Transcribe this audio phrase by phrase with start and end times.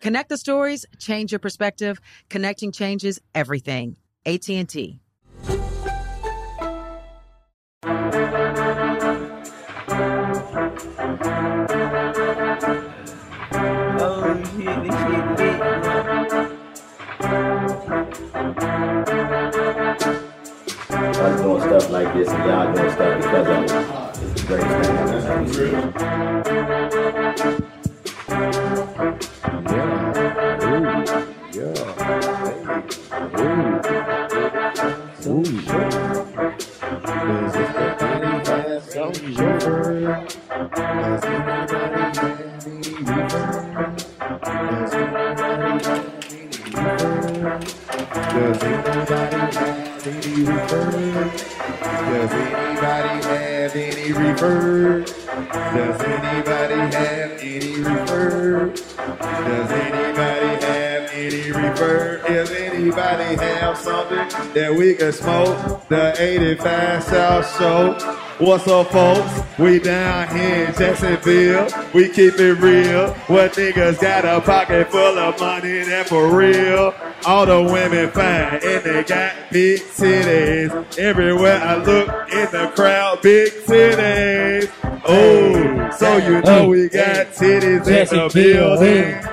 [0.00, 2.00] Connect the stories, change your perspective.
[2.30, 3.96] Connecting changes everything.
[4.24, 4.98] AT&T.
[14.02, 15.60] Oh shit, this shit lit.
[20.92, 23.70] I was doing stuff like this and y'all doing stuff because of it.
[24.22, 25.52] It's the greatest thing I've ever
[29.20, 29.29] seen.
[33.20, 34.80] Does anybody
[38.40, 39.26] have any
[50.30, 51.06] reverb?
[52.12, 55.04] Does anybody have any reverb?
[55.74, 58.74] Does anybody have any reverb?
[59.20, 60.39] Does anybody have any
[61.30, 62.26] reverb?
[62.26, 65.88] Does anybody have something that we can smoke?
[65.88, 68.20] The 85 South Show.
[68.38, 69.58] What's up, folks?
[69.58, 71.68] We down here in Jacksonville.
[71.92, 73.12] We keep it real.
[73.26, 76.94] What niggas got a pocket full of money, that for real.
[77.26, 80.98] All the women fine and they got big titties.
[80.98, 84.70] Everywhere I look in the crowd, big titties.
[85.04, 89.29] Oh, so you know we got titties in the building.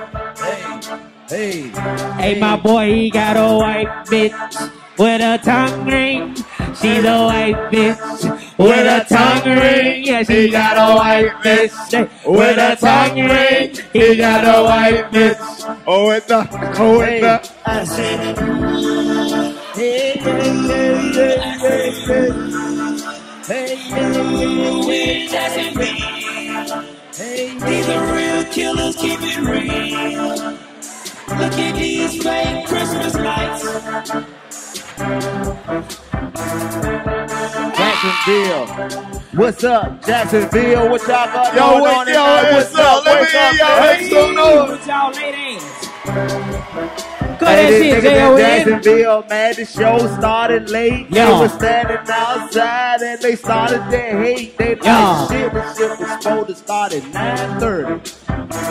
[1.28, 1.68] Hey,
[2.16, 4.32] hey, my boy, he got a white bitch
[4.96, 6.34] with a tongue ring.
[6.74, 10.04] She's a white bitch with a tongue ring.
[10.06, 13.76] Yeah, she got a white bitch with a tongue ring.
[13.92, 15.82] He got a white bitch.
[15.86, 17.52] Oh, with the, oh, with the.
[17.66, 18.38] I said,
[19.74, 20.48] hey, hey,
[21.12, 21.36] hey,
[23.46, 23.76] hey, hey,
[25.76, 25.98] hey,
[27.14, 30.67] hey, these are real killers, keep it real.
[31.30, 33.62] Look at these fake Christmas lights.
[37.78, 38.66] Jacksonville.
[39.34, 40.88] What's up, Jacksonville?
[40.88, 42.06] What y'all got Yo, going what- on?
[42.08, 42.52] yo, tonight?
[42.54, 43.04] what's up?
[43.04, 44.00] Let me What's hear up, y'all man?
[44.00, 44.70] make some noise.
[44.70, 45.64] With y'all ladies.
[47.38, 51.06] Go Hey, that this shit, in Jacksonville, man, the show started late.
[51.10, 51.26] Yeah.
[51.26, 54.58] They were standing outside and they started their hate.
[54.58, 55.28] They like, Yeah.
[55.28, 58.00] shit, the shit was supposed to start at 9.30.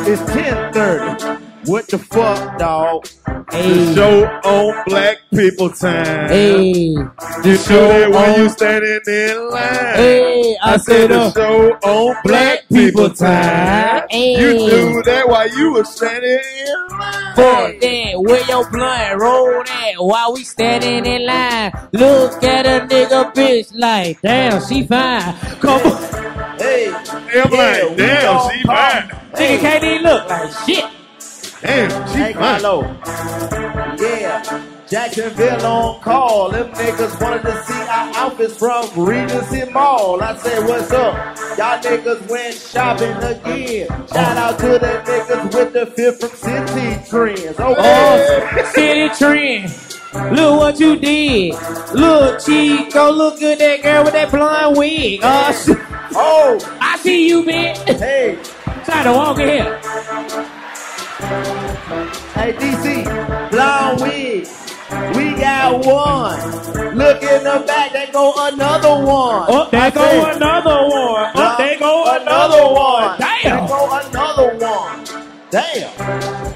[0.07, 1.37] It's 10.30.
[1.67, 3.07] What the fuck, dog?
[3.51, 6.29] The show on black people time.
[6.29, 6.71] Hey,
[7.43, 9.95] You show it when you standing in line.
[9.95, 14.07] Hey, I said, the uh, show on black people time.
[14.09, 14.39] Hey.
[14.39, 17.35] You do that while you were standing in line.
[17.35, 21.73] Fuck that, where your blunt, roll at while we standing in line.
[21.91, 25.35] Look at a nigga bitch like, damn, she fine.
[25.59, 29.09] Come on, Hey, I'm Yeah, like, damn, she fine.
[29.33, 30.85] nigga can't even look like shit.
[31.67, 32.61] Damn, she Hey, fine.
[32.61, 32.81] Carlo.
[33.99, 34.63] Yeah.
[34.89, 36.49] Jacksonville on call.
[36.49, 40.21] Them niggas wanted to see our outfits from Regency Mall.
[40.23, 41.13] I said, what's up?
[41.57, 43.87] Y'all niggas went shopping again.
[44.07, 47.59] Shout out to the niggas with the fifth from Citi Trends.
[47.59, 47.59] Okay.
[47.59, 50.33] Oh, Citi Trend.
[50.37, 51.53] Look what you did.
[51.93, 52.93] Look, cheap.
[52.93, 55.19] Go look good, that girl with that blonde wig.
[55.21, 55.77] Uh, oh, shit.
[56.19, 57.77] Oh, I see you, bitch.
[57.99, 58.39] hey.
[58.85, 59.81] Try to walk in here.
[61.87, 64.45] Hey, DC, blonde wig.
[65.15, 66.97] We got one.
[66.97, 69.45] Look in the back, there go another one.
[69.47, 71.31] Oh, there go another one.
[71.33, 73.17] Oh, there go another one.
[73.19, 73.69] Damn.
[75.49, 75.89] Damn.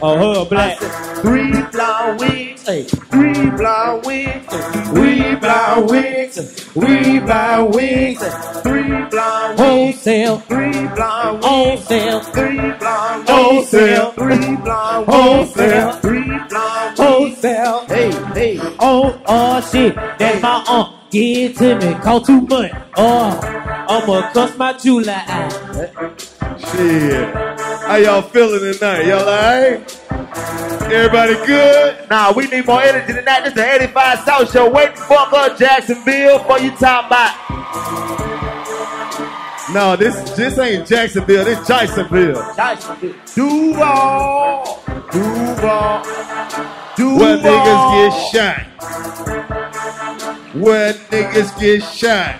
[0.03, 0.77] Oh, her black.
[1.21, 4.47] three blonde wigs, hey, three blonde wigs,
[4.91, 8.19] we blonde wigs, we blonde wigs,
[8.63, 10.37] three blonde wigs, Wholesale.
[10.39, 12.19] three blonde wigs, Wholesale.
[12.21, 14.11] three blonde Wholesale.
[14.11, 15.91] three blonde Wholesale.
[15.93, 16.99] three blonde wigs.
[16.99, 17.85] Wholesale.
[17.87, 21.00] Hey, hey, Oh, oh shit, that's my aunt.
[21.11, 22.71] Give it to me, call too much.
[22.95, 23.37] Oh,
[23.89, 25.25] I'ma cuss my July.
[26.57, 27.35] Shit.
[27.35, 29.05] How y'all feeling tonight?
[29.05, 30.01] Y'all alright?
[30.89, 32.09] Everybody good?
[32.09, 33.43] Nah, we need more energy than that.
[33.43, 34.69] This is the 85 South Show.
[34.69, 37.35] Wait fuck up, Jacksonville, for you talk about.
[39.73, 41.43] No, this this ain't Jacksonville.
[41.43, 42.53] This Jacksonville.
[42.55, 43.15] Jacksonville.
[43.35, 44.83] Duval.
[45.11, 46.03] Duval.
[47.01, 47.19] Duval.
[47.19, 48.67] Where niggas get shot.
[50.53, 52.35] Where niggas get shot.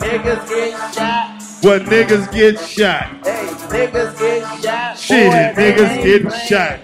[0.00, 1.42] Niggas get shot.
[1.62, 3.04] Where niggas get shot.
[3.24, 4.98] Hey, niggas get shot.
[4.98, 6.46] Shit, boy, they niggas ain't getting playing.
[6.48, 6.80] shot.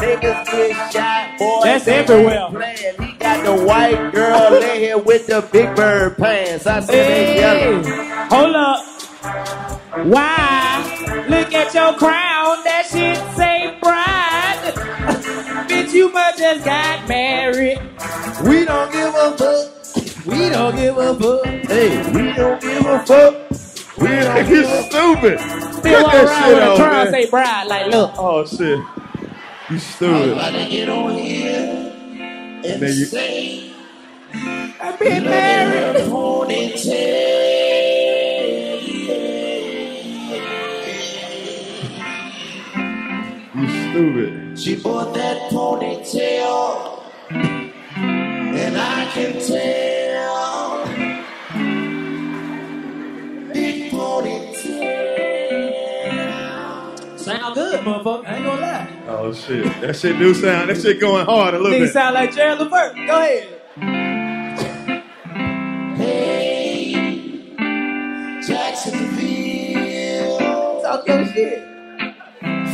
[0.00, 1.60] Niggas get shot, boy.
[1.64, 2.48] That's everywhere.
[2.50, 2.94] playing.
[3.00, 6.66] He got the white girl in here with the big bird pants.
[6.66, 7.82] I said Hey, yellow.
[8.30, 8.84] hold up.
[10.06, 11.26] Why?
[11.28, 12.64] Look at your crown.
[12.64, 13.45] That shit say bride.
[13.45, 13.45] Bitch,
[15.96, 17.78] you might just got married.
[18.44, 20.26] We don't give a fuck.
[20.26, 21.44] We don't give a fuck.
[21.46, 23.98] Hey, we don't give a fuck.
[23.98, 25.40] We don't give You a stupid.
[25.40, 27.12] Still Cut walk that around shit with a out, crown man.
[27.12, 27.66] say bride.
[27.68, 28.12] Like, look.
[28.18, 28.80] Oh shit.
[29.70, 30.38] You stupid.
[30.38, 31.92] i gotta get on here
[32.64, 33.72] and Man, you- say
[34.80, 36.06] I've been married.
[43.54, 44.45] You stupid.
[44.56, 50.86] She bought that ponytail, and I can tell.
[53.52, 54.96] Big ponytail.
[57.18, 58.26] Sound good, motherfucker.
[58.26, 58.88] I ain't gonna lie.
[59.08, 59.64] Oh shit.
[59.82, 60.70] That shit do sound.
[60.70, 61.92] That shit going hard a little Nigga bit.
[61.92, 62.94] sound like Gerald Levert.
[63.06, 63.46] Go ahead.
[65.96, 66.92] Hey,
[68.46, 70.38] Jacksonville.
[70.82, 71.62] Talk your shit.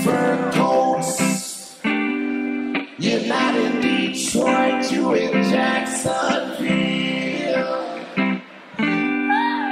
[0.05, 0.92] Fur coats.
[4.47, 6.59] Detroit, you in Jacksonville.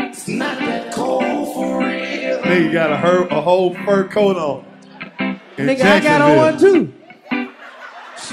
[0.07, 2.39] It's not that cold for real.
[2.43, 4.65] Nigga got a, her, a whole fur coat on.
[5.59, 6.93] In Nigga, I got on one too.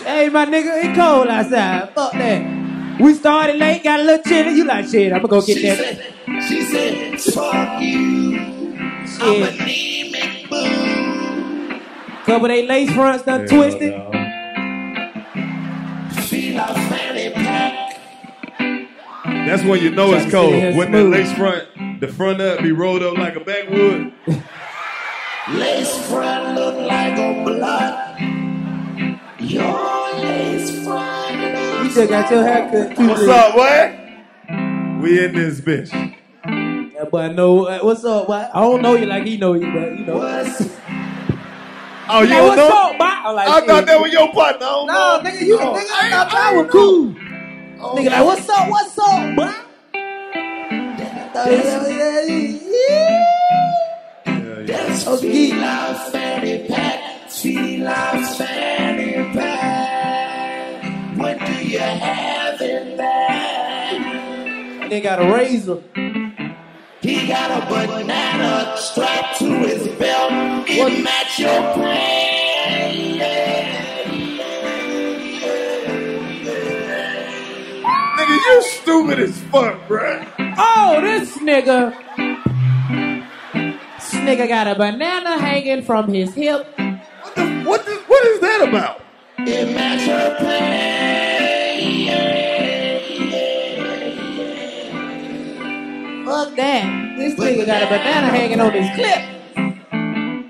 [0.04, 1.90] Hey, my nigga, it cold outside.
[1.96, 3.00] Fuck that.
[3.00, 4.56] We started late, got a little chilly.
[4.58, 5.12] You like shit?
[5.14, 5.78] I'ma go get She that.
[5.78, 8.38] said, she said, fuck you.
[8.40, 9.60] I'm Shit.
[9.60, 11.80] anemic, boo.
[12.26, 13.92] Couple they lace fronts done Hell twisted.
[13.94, 14.12] no.
[19.48, 20.54] That's when you know it's cold.
[20.54, 21.14] see When the smooth.
[21.14, 24.12] lace front, the front up be rolled up like a backwood.
[25.50, 28.20] Lace front look like a blood.
[29.40, 33.08] Your lace front You looks just got your hair cut too.
[33.08, 33.30] What's good.
[33.30, 35.02] up, boy?
[35.02, 36.14] We in this bitch.
[37.12, 38.34] But I know uh, what's up, boy.
[38.54, 40.18] I don't know you like he know you, but you know.
[40.18, 40.78] What's
[42.10, 42.70] Oh, you Hey, don't what's know?
[42.70, 43.06] up, boy?
[43.06, 43.70] I'm like, I shit.
[43.70, 44.66] thought that was your partner.
[44.66, 45.30] I don't No, know.
[45.30, 47.16] nigga, you Oh, nigga, I thought that was cool.
[47.80, 49.54] Oh, Nigga, like, what's up, what's up, boy?
[54.66, 61.18] That's feel our fanny pack, feel our fanny pack.
[61.18, 64.90] What do you have in there?
[64.90, 65.84] They got a razor.
[67.02, 70.32] He got a banana strapped to his belt.
[70.68, 72.27] It match your pants.
[78.48, 80.26] You stupid as fuck, bruh.
[80.58, 81.94] Oh, this nigga.
[83.96, 86.66] This nigga got a banana hanging from his hip.
[86.78, 89.02] What the, what the, what is that about?
[89.40, 90.06] Your pants.
[96.26, 97.18] Fuck that.
[97.18, 99.22] This nigga got a banana hanging on his clip.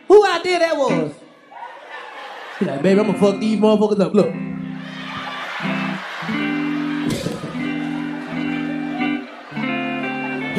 [0.08, 1.14] Who idea that was?
[2.60, 4.14] He like, baby, I'm gonna fuck these motherfuckers up.
[4.14, 4.57] Look.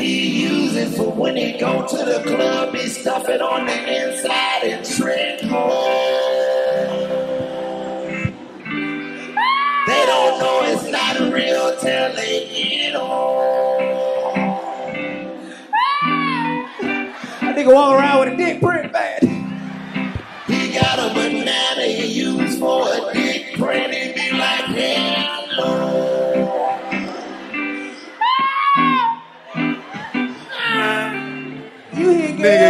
[0.09, 2.75] He use it for when he go to the club.
[2.75, 5.69] He stuff it on the inside and trick home.
[9.87, 14.35] They don't know it's not real till they get home.
[17.43, 19.23] That nigga walk around with a dick print bad.
[20.47, 21.13] He got a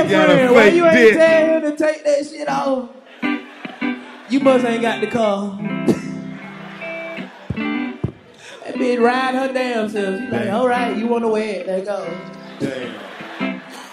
[0.09, 0.55] got a friend.
[0.55, 1.15] Why fake you ain't dick.
[1.15, 2.91] tell him to take that shit off?
[4.31, 5.59] You must ain't got the car.
[8.65, 10.21] that bitch ride her damn self.
[10.21, 10.55] She like, Damn.
[10.55, 11.67] all right, you want to wear it?
[11.67, 12.05] Let go.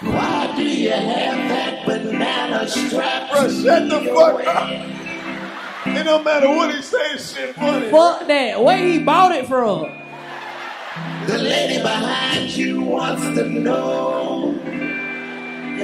[0.02, 3.30] Why do you have that banana strap?
[3.32, 4.70] Bro, shut the fuck up.
[5.88, 7.90] It don't matter what he say, shit funny.
[7.90, 8.62] Fuck that.
[8.62, 9.90] Where he bought it from?
[11.26, 14.55] The lady behind you wants to know.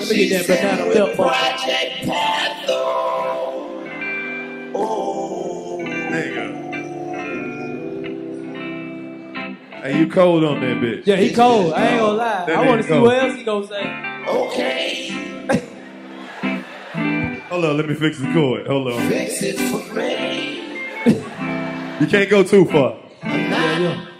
[0.03, 1.29] Let me get that banana with milk bar.
[1.29, 2.73] Project Panther.
[4.75, 5.79] Oh.
[5.81, 6.47] Nigga.
[9.83, 11.07] Hey, you cold on that bitch.
[11.07, 11.73] Yeah, he cold.
[11.73, 12.45] I ain't gonna lie.
[12.47, 13.85] That I want to nigga see what else he gonna say.
[14.29, 15.09] Okay,
[17.49, 18.67] Hold on, let me fix the cord.
[18.67, 19.09] Hold on.
[19.09, 20.63] fix it for me.
[22.01, 22.97] You can't go too far.
[23.23, 24.12] Yeah, yeah.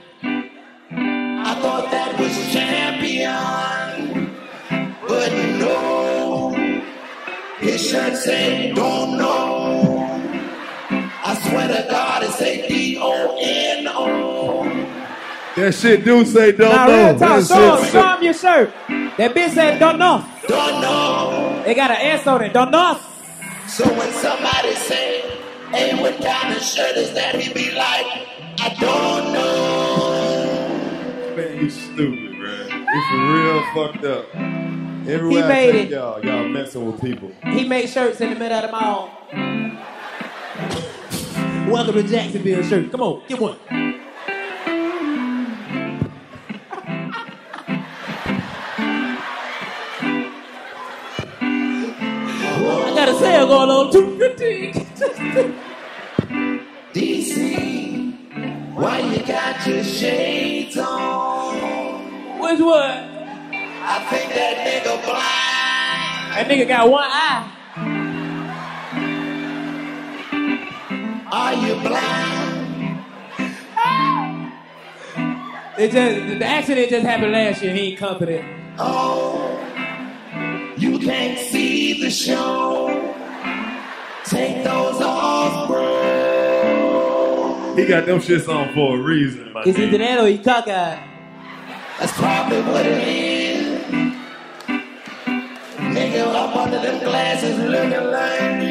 [7.93, 10.09] His shirt say don't know.
[11.25, 14.65] I swear to God, it say D O N O.
[15.57, 17.07] That shit do say don't Now, know.
[17.11, 17.21] real talk.
[17.21, 18.73] That Show him, shit- show him your shirt.
[19.19, 20.25] That bitch said don't know.
[20.49, 21.63] Don't know.
[21.67, 22.55] They got an S on it.
[22.55, 22.99] Don't know.
[23.69, 25.21] So when somebody say,
[25.73, 28.07] "Hey, what kind of shirt is that?" He be like,
[28.59, 32.87] "I don't know." Man, you stupid, man.
[32.95, 34.52] You for real fucked up.
[35.07, 35.91] Everywhere He made it.
[35.91, 37.33] y'all, y'all messing with people.
[37.45, 39.11] He made shirts in the middle of the mall.
[41.71, 42.91] Welcome to Jacksonville shirt.
[42.93, 43.57] Come on, get one.
[51.65, 54.73] I got a sale going on, fifteen.
[56.93, 62.39] DC, why you got your shades on?
[62.39, 63.12] Which one?
[63.85, 66.37] I think that nigga blind.
[66.37, 67.49] That nigga got one eye.
[71.33, 72.51] Are you blind?
[75.79, 77.73] It just the accident just happened last year.
[77.75, 78.45] He ain't confident.
[78.79, 79.59] Oh,
[80.77, 82.89] you can't see the show.
[84.27, 87.75] Take those off, bro.
[87.77, 89.89] He got them shits on for a reason, my Is nigga.
[89.89, 90.99] either that or he cockeyed?
[91.99, 93.42] That's probably what it is.
[95.95, 98.63] Nigga up under them glasses looking like.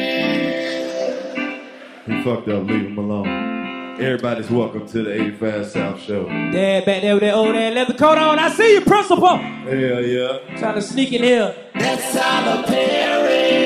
[2.08, 4.00] He fucked up, leave him alone.
[4.02, 6.28] Everybody's welcome to the 85 South Show.
[6.28, 8.40] Dad back there with that old ass leather coat on.
[8.40, 9.38] I see you, principal.
[9.38, 10.58] Hell yeah.
[10.58, 11.56] Trying to sneak in here.
[11.76, 13.62] That's Tyler Perry.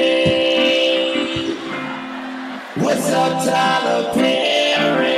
[2.84, 5.15] What's up, Tyler Perry?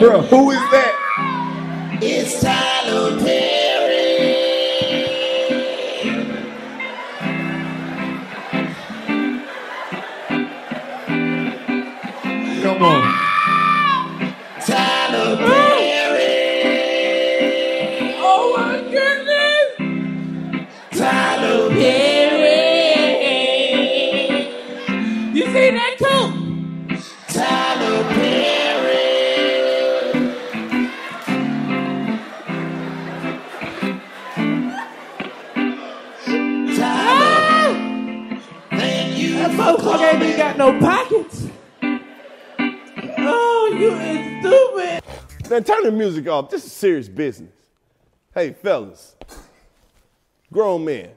[0.00, 0.89] Bro, who is that?
[46.00, 46.48] Music off.
[46.48, 47.52] This is serious business.
[48.34, 49.16] Hey, fellas,
[50.52, 51.10] grown men.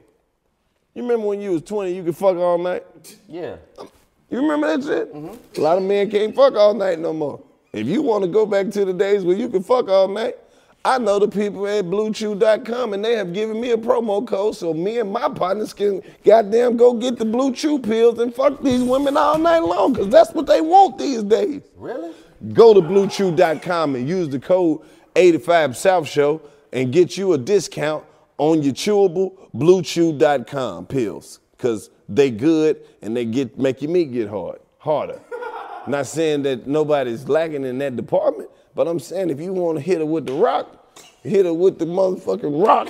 [0.93, 2.83] You remember when you was 20, you could fuck all night?
[3.27, 3.55] Yeah.
[4.29, 5.13] You remember that shit?
[5.13, 5.37] Mhm.
[5.57, 7.39] A lot of men can't fuck all night no more.
[7.71, 10.35] If you want to go back to the days where you could fuck all night,
[10.85, 14.73] I know the people at BlueChew.com and they have given me a promo code so
[14.73, 18.83] me and my partners can goddamn go get the Blue Chew pills and fuck these
[18.83, 21.61] women all night long because that's what they want these days.
[21.77, 22.11] Really?
[22.51, 24.81] Go to BlueChew.com and use the code
[25.15, 26.41] 85SouthShow
[26.73, 28.03] and get you a discount
[28.37, 34.27] on your chewable BlueChew.com pills because they good and they get make your meat get
[34.27, 35.21] hard, harder.
[35.87, 39.81] Not saying that nobody's lacking in that department, but I'm saying if you want to
[39.81, 42.89] hit her with the rock, hit her with the motherfucking rock.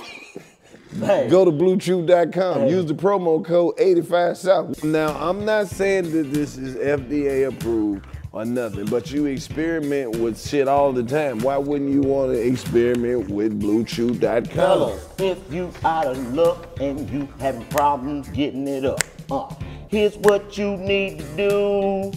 [1.28, 2.68] Go to bluechew.com.
[2.68, 4.84] Use the promo code 85South.
[4.84, 10.44] Now, I'm not saying that this is FDA approved or nothing, but you experiment with
[10.44, 11.38] shit all the time.
[11.38, 14.44] Why wouldn't you want to experiment with bluechew.com?
[14.46, 18.98] Fellas, if you out of luck and you having problems getting it up,
[19.30, 19.54] uh,
[19.86, 22.10] here's what you need to do.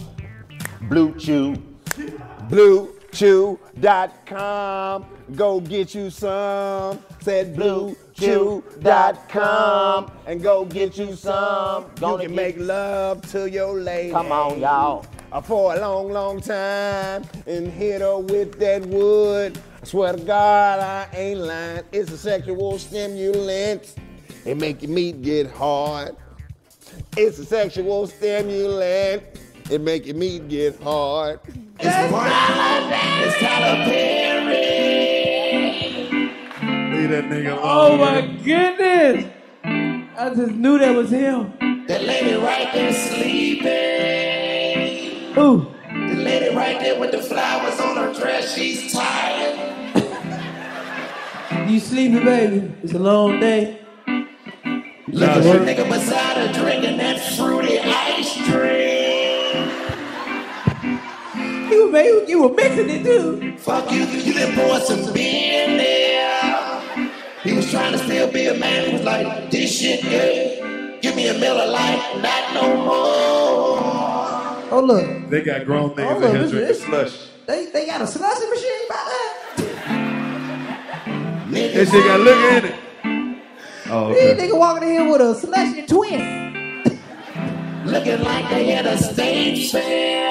[0.88, 1.54] Blue Chew.
[2.48, 5.06] Bluechew.com.
[5.36, 6.98] Go get you some.
[7.20, 10.10] Said bluechew.com.
[10.26, 11.84] And go get you some.
[11.84, 14.10] You Gonna can make love to your lady.
[14.10, 15.06] Come on, y'all.
[15.44, 17.24] For a long, long time.
[17.46, 19.58] And hit her with that wood.
[19.80, 21.84] I swear to God, I ain't lying.
[21.92, 23.94] It's a sexual stimulant.
[24.44, 26.16] It make your meat get hard.
[27.16, 29.22] It's a sexual stimulant.
[29.70, 31.40] It make your meat get hard.
[31.46, 31.84] Leave
[37.10, 37.60] that nigga alone.
[37.62, 39.26] Oh my goodness!
[40.18, 41.52] I just knew that was him.
[41.86, 44.17] That lady right there sleeping.
[45.38, 49.54] Ooh, The lady right there with the flowers on her dress, she's tired.
[51.68, 52.72] you sleepy, baby?
[52.82, 53.78] It's a long day.
[55.06, 59.72] Look at the nigga beside her drinking that fruity ice drink.
[61.70, 63.56] You, you, you were mixing it too.
[63.58, 67.08] Fuck you, you done poured some beer in there.
[67.44, 68.86] He was trying to still be a man.
[68.88, 71.00] He was like, this shit good.
[71.00, 73.97] Give me a Miller Lite, not no more.
[74.70, 77.28] Oh look, They got grown oh, niggas Hold in here this- drinking this- slush.
[77.46, 79.28] they they got a slushy machine by that.
[81.50, 82.74] That shit got liquor in it.
[83.90, 86.24] Oh, These nigga walking in here with a slushy twist.
[87.86, 90.28] Looking like they had a stage fair.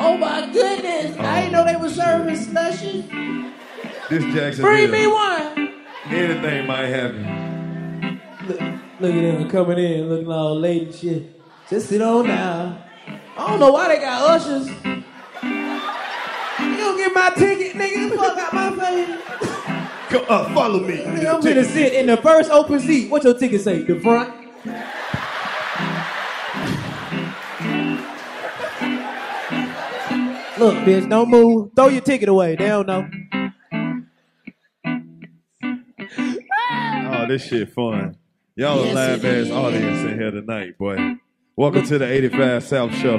[0.00, 1.16] Oh my goodness!
[1.18, 3.02] Oh, I didn't know they were serving slushy.
[4.08, 4.62] This Jackson.
[4.62, 5.74] Bring me one.
[6.06, 8.20] Anything might happen.
[8.46, 8.60] Look,
[9.00, 11.37] look at them coming in, looking all late and shit.
[11.70, 12.82] Just sit on down.
[13.36, 14.68] I don't know why they got ushers.
[14.68, 15.04] You
[16.76, 18.10] don't get my ticket, nigga.
[18.10, 19.20] The fuck out my face.
[20.08, 20.96] Come, uh, follow me.
[20.96, 23.10] Nigga, I'm gonna sit in the first open seat.
[23.10, 23.82] What your ticket say?
[23.82, 24.34] The front?
[30.58, 31.70] Look, bitch, don't move.
[31.76, 32.56] Throw your ticket away.
[32.56, 33.08] They don't know.
[37.10, 38.16] Oh, this shit fun.
[38.56, 40.96] Y'all a live it ass audience in here tonight, boy.
[41.58, 43.16] Welcome to the 85 South Show.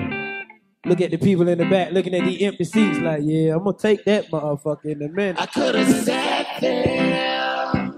[0.86, 3.66] Look at the people in the back looking at the empty seats like, yeah, I'm
[3.66, 5.42] gonna take that motherfucker in a minute.
[5.42, 7.92] I could have sat there,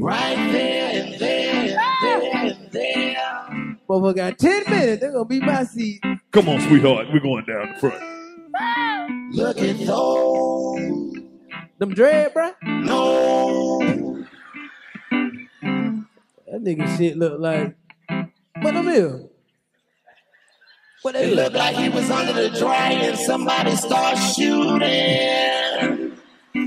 [0.00, 3.76] right there and there and there and there.
[3.88, 5.00] Motherfucker got 10 minutes.
[5.02, 6.02] They're gonna be my seat.
[6.32, 7.06] Come on, sweetheart.
[7.12, 8.02] We're going down the front.
[9.36, 11.12] Look at those.
[11.78, 12.54] Them dread, bruh.
[12.64, 13.78] No.
[16.50, 17.76] That nigga shit look like.
[18.62, 19.28] What them here?
[21.06, 26.18] What It looked like he was under the dryer and somebody started shooting.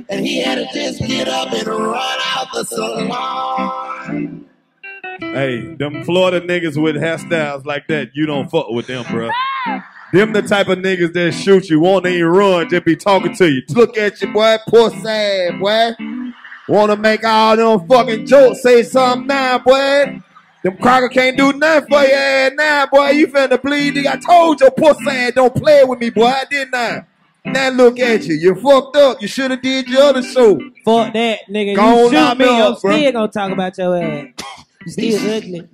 [0.08, 4.46] And he had to just get up and run out the salon.
[5.20, 9.30] Hey, them Florida niggas with hairstyles like that, you don't fuck with them, bro.
[10.14, 13.52] Them the type of niggas that shoot you, won't even run, just be talking to
[13.52, 13.62] you.
[13.68, 15.92] Look at you, boy, pussy, boy.
[16.70, 20.22] Wanna make all them fucking jokes, say something now, boy.
[20.64, 23.10] Them Crocker can't do nothing for your ass now, boy.
[23.12, 23.96] You finna bleed.
[23.96, 24.08] nigga.
[24.08, 27.06] I told your pussy ass don't play with me, boy, I didn't I?
[27.46, 28.36] Now look at you.
[28.36, 29.22] You fucked up.
[29.22, 30.60] You should have did your other show.
[30.84, 31.76] Fuck that, nigga.
[31.76, 34.28] Go you knock shoot me, me I'm still gonna talk about your ass.
[34.86, 35.70] You still ugly.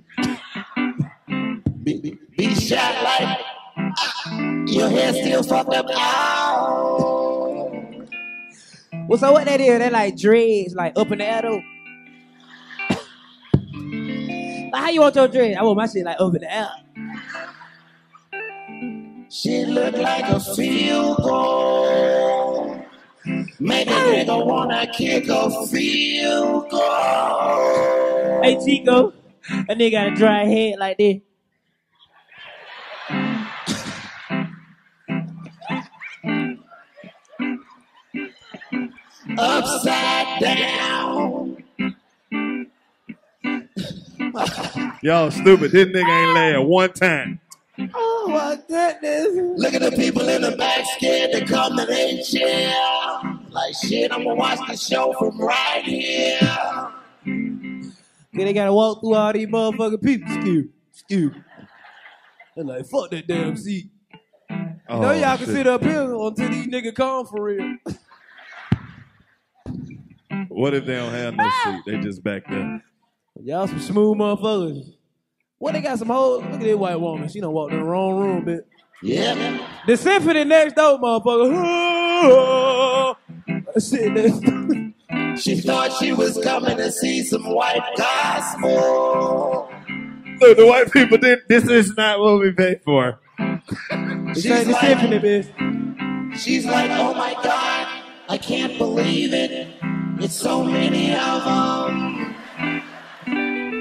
[1.82, 3.38] Be, be, be shot like
[3.78, 5.86] ah, your hair still fucked up.
[5.90, 7.46] Ow.
[9.08, 9.78] Well, so what that is?
[9.78, 11.62] That like dreads, like up in the air though.
[14.76, 15.56] Like, how you want your dread?
[15.56, 16.68] I want my shit like over there.
[19.30, 22.84] She looked like a field goal.
[23.58, 28.42] Make a nigga wanna kick a field goal.
[28.42, 29.14] Hey Chico,
[29.66, 31.22] that nigga got a dry head like this.
[39.38, 41.45] Upside down.
[45.02, 45.72] Y'all stupid.
[45.72, 47.40] This nigga ain't laugh one time.
[47.94, 49.58] Oh my goodness.
[49.58, 52.74] Look at the people in the back scared to come to their chair.
[53.50, 56.38] Like shit, I'm gonna watch the show from right here.
[58.34, 60.28] Cause they gotta walk through all these motherfucking people.
[60.28, 61.34] Skew, skew.
[62.54, 63.90] They're like, fuck that damn seat.
[64.88, 65.54] Oh, know y'all can shit.
[65.54, 67.76] sit up here until these niggas come for real.
[70.48, 71.82] What if they don't have no ah!
[71.84, 71.92] seat?
[71.92, 72.82] They just back there.
[73.44, 74.92] Y'all some smooth motherfuckers.
[75.58, 76.42] What they got some hoes?
[76.42, 77.28] Look at this white woman.
[77.28, 78.60] She done walked in the wrong room, bitch.
[79.02, 79.66] Yeah.
[79.86, 81.56] The symphony next door, motherfucker.
[83.78, 84.92] Shit, that-
[85.40, 89.70] She thought she was coming to see some white gospel.
[90.40, 91.40] Look, the white people did.
[91.48, 93.18] This is not what we paid for.
[94.34, 96.36] She's ain't the symphony, bitch.
[96.38, 99.68] She's like, oh my God, I can't believe it.
[100.18, 101.45] It's so many of them.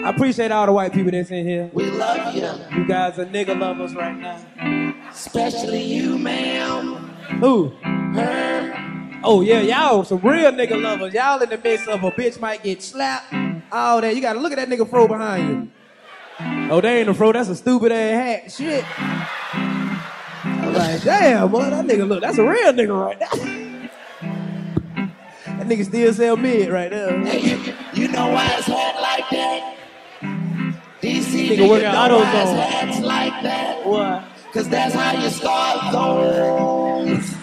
[0.06, 1.68] I appreciate all the white people that's in here.
[1.74, 2.44] We love you,
[2.78, 5.10] You guys are nigga lovers right now.
[5.10, 7.10] especially you, ma'am.
[7.40, 7.70] Who?
[8.14, 9.20] Her.
[9.24, 11.12] Oh yeah, y'all some real nigga lovers.
[11.12, 13.34] Y'all in the midst of a bitch might get slapped.
[13.72, 14.16] All that.
[14.16, 15.72] You gotta look at that nigga fro behind
[16.40, 16.70] you.
[16.72, 17.32] Oh, they ain't a fro.
[17.32, 18.52] That's a stupid ass hat.
[18.52, 18.86] Shit.
[20.46, 22.22] I'm like, damn, boy, that nigga look.
[22.22, 23.30] That's a real nigga right there.
[25.58, 27.20] that nigga still sell mid right there.
[27.26, 29.35] Hey, you, you know why it's hot like that?
[31.06, 33.04] DC, Nigga do you working know auto why zone.
[33.04, 33.86] like that?
[33.86, 34.28] Why?
[34.54, 37.34] Cause that's how you start those.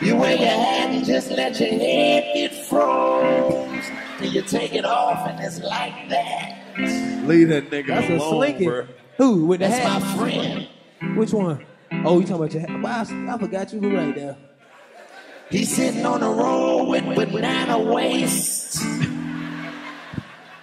[0.00, 3.84] You wear your hat and just let your head get froze.
[4.20, 6.56] And you take it off and it's like that.
[7.26, 8.64] Leave that nigga That's a alone, slinky.
[8.66, 8.86] bro.
[9.16, 10.02] Who with the That's hat?
[10.02, 11.16] my friend.
[11.16, 11.64] Which one?
[12.04, 12.82] Oh, you talking about your hat?
[12.82, 14.36] Well, I, I forgot you were right there.
[15.50, 18.82] He's sitting on the road with banana waist.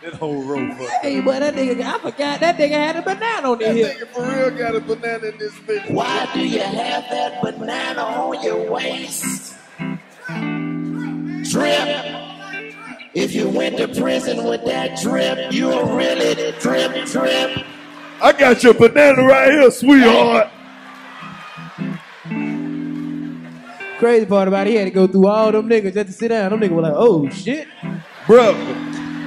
[0.05, 3.51] That whole row fucked Hey, boy, that nigga, I forgot that nigga had a banana
[3.51, 4.13] on That his nigga hip.
[4.13, 5.89] for real got a banana in this bitch.
[5.89, 9.55] Why do you have that banana on your waist?
[11.51, 12.21] Drip.
[13.15, 17.65] If you went to prison with that drip, you'll really drip, drip.
[18.21, 20.49] I got your banana right here, sweetheart.
[23.97, 26.27] Crazy part about it, he had to go through all them niggas just to sit
[26.27, 26.51] down.
[26.51, 27.67] Them niggas were like, oh shit.
[28.27, 28.53] Bro,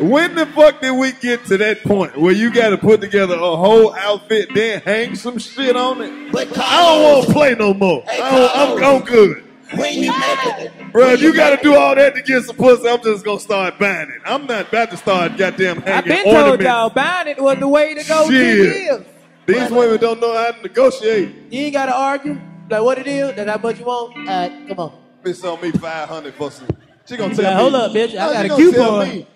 [0.01, 3.35] when the fuck did we get to that point where you got to put together
[3.35, 6.33] a whole outfit, then hang some shit on it?
[6.33, 8.03] But I don't want to play no more.
[8.03, 9.45] Hey, I am I'm good.
[9.75, 12.57] When you make it, Bro, if you got to do all that to get some
[12.57, 14.23] pussy, I'm just going to start buying it.
[14.25, 15.93] I'm not about to start goddamn hanging.
[15.93, 16.65] I've been told ornaments.
[16.65, 18.31] y'all buying it was the way to go.
[18.31, 18.59] Ten Shit.
[18.59, 19.05] years.
[19.47, 21.35] These uh, women don't know how to negotiate.
[21.51, 22.41] You ain't gotta argue.
[22.71, 24.17] Like what it is, that's how much you want.
[24.17, 25.03] All right, come on.
[25.23, 26.69] Bitch on me 500 for some.
[27.07, 27.63] She gonna tell like, me.
[27.63, 28.09] hold up, bitch.
[28.09, 29.27] I you got a gonna tell coupon.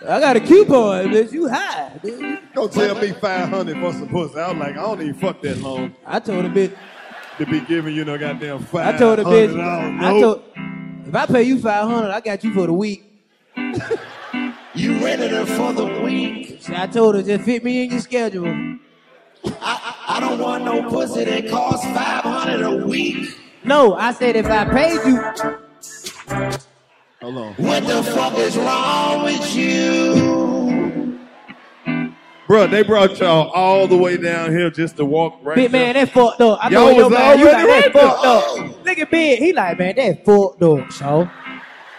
[0.00, 0.06] Me?
[0.08, 1.32] I got a coupon, bitch.
[1.32, 2.54] You high, bitch.
[2.54, 4.38] Gonna tell me 500 for some pussy.
[4.38, 6.76] I was like, I don't even fuck that long I told a bitch.
[7.38, 9.56] to be giving you no goddamn I told a bitch.
[9.56, 9.94] dollars.
[10.00, 10.42] I told.
[11.06, 13.04] If I pay you five hundred, I got you for the week.
[14.74, 16.60] you rented her for the week.
[16.70, 18.78] I told her just fit me in your schedule.
[19.60, 23.38] I, I don't want no pussy that costs 500 a week.
[23.64, 26.58] No, I said if I paid you,
[27.20, 27.54] Hold on.
[27.54, 31.18] What the fuck is wrong with you?
[32.46, 35.94] Bro, they brought y'all all the way down here just to walk right big man,
[35.94, 36.60] that fucked up.
[36.62, 37.38] I Y'all know your was man.
[37.40, 38.86] You like already that fucked up.
[38.86, 39.38] Look at big.
[39.40, 41.28] He like man, that fucked up, so.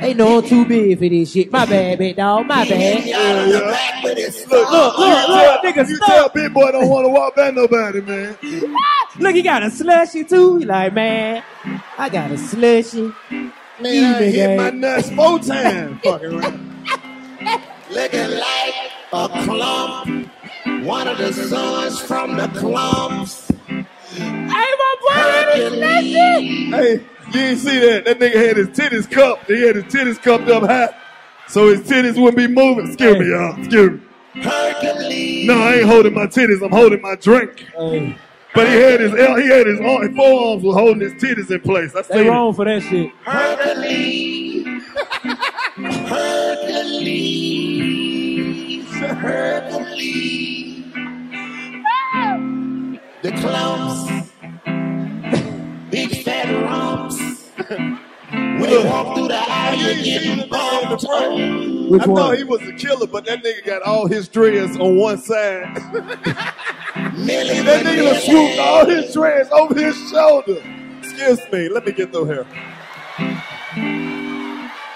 [0.01, 1.51] Ain't no I'm too big for this shit.
[1.51, 2.47] My bad, big dog.
[2.47, 3.05] My bad.
[3.05, 4.71] y'all in the back with his Look.
[4.71, 6.07] Look, look, look, nigga, you stop.
[6.07, 8.37] tell big boy don't want to walk by nobody, man.
[8.41, 10.59] Ah, look, he got a slushy too.
[10.59, 11.43] He like, man,
[11.97, 13.11] I got a slushy.
[13.81, 16.01] Man, I Even hit my nuts four times.
[16.03, 16.85] Fucking around.
[17.89, 18.75] Looking like
[19.13, 20.29] a Klump.
[20.83, 23.49] One of the sons from the Klumps.
[23.67, 26.71] Hey, my boy, that is slushy.
[26.71, 27.03] Hercules.
[27.31, 28.05] Hey, you ain't see that?
[28.05, 29.45] That nigga had his titties cupped.
[29.47, 30.89] He had his titties cupped up high.
[31.47, 32.87] So his titties wouldn't be moving.
[32.87, 33.57] Excuse me, y'all.
[33.57, 34.41] Excuse me.
[34.41, 35.47] Hercules.
[35.47, 36.61] No, I ain't holding my titties.
[36.63, 37.65] I'm holding my drink.
[37.75, 38.17] Hey,
[38.55, 41.95] But he had his he had his, arm, forearms was holding his titties in place.
[41.95, 42.29] I they seen it.
[42.29, 43.11] wrong for that shit.
[43.23, 44.83] Hercules.
[46.09, 47.69] Hercules.
[48.95, 50.85] Hercules.
[53.21, 54.29] The Klumps.
[55.91, 57.51] Big fat rumps.
[58.31, 61.03] When they walk through the aisle, you're getting bumped.
[61.89, 64.97] Which I thought he was a killer, but that nigga got all his dreads on
[64.97, 65.73] one side.
[67.17, 70.61] Millie that nigga done swooped all his dreads over his shoulder.
[70.99, 72.45] Excuse me, let me get through here.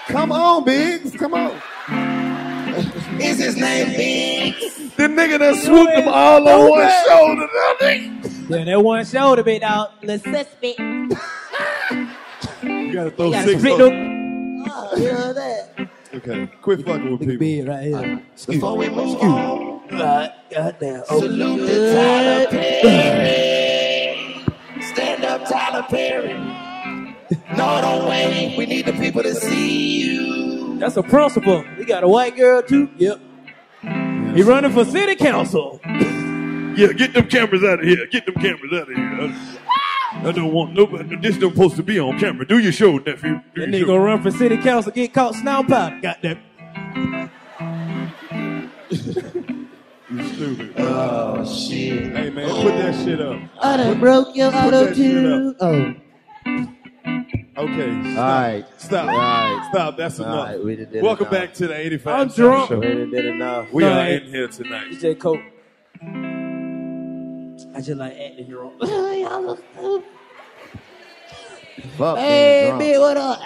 [0.08, 1.60] Come on, Biggs, come on.
[3.20, 4.76] Is his name Biggs?
[4.96, 7.48] The nigga that swooped them all on one shoulder.
[7.52, 8.50] That nigga.
[8.50, 9.92] Yeah, that one shoulder bit out.
[10.04, 10.80] Let's suspect.
[12.64, 13.78] You gotta throw Gotta six split on.
[13.78, 14.64] them.
[14.66, 15.88] Oh, yeah, that.
[16.14, 17.36] Okay, quit fucking with people.
[17.38, 18.22] Big right here.
[18.46, 21.02] Before we move on, Right, goddamn.
[21.10, 24.44] Oh, salute to Tyler Perry.
[24.82, 26.34] Stand up, Tyler Perry.
[27.56, 28.56] No, don't wait.
[28.56, 30.78] We need the people to see you.
[30.78, 31.62] That's a principal.
[31.76, 32.88] He got a white girl too.
[32.96, 33.20] Yep.
[34.34, 35.80] He running for city council.
[35.84, 38.06] Yeah, get them cameras out of here.
[38.10, 39.34] Get them cameras out of here.
[40.22, 41.16] I, I don't want nobody.
[41.16, 42.46] This don't supposed to be on camera.
[42.46, 43.40] Do your show, nephew.
[43.54, 43.86] Do That your nigga show.
[43.86, 45.68] gonna run for city council, get caught snout
[46.02, 46.38] Got that?
[50.10, 50.74] You stupid.
[50.78, 52.14] Oh, shit.
[52.14, 53.40] Hey man, put that shit up.
[53.60, 55.54] I done broke your auto that too.
[55.60, 55.94] Oh.
[57.56, 57.90] Okay.
[57.90, 58.64] All right.
[58.78, 59.08] Stop.
[59.08, 59.68] All right.
[59.70, 59.96] Stop.
[59.96, 60.48] That's All enough.
[60.48, 61.40] right, we done did Welcome enough.
[61.40, 62.68] back to the 85 I'm drunk.
[62.68, 62.78] Show.
[62.80, 63.72] We did enough.
[63.72, 64.24] We No, are I ain't.
[64.24, 64.90] in here tonight.
[64.90, 65.40] DJ Coke.
[67.74, 68.78] I just like acting here on.
[71.98, 72.82] Fuck hey, being drunk.
[72.82, 73.40] bitch, what up?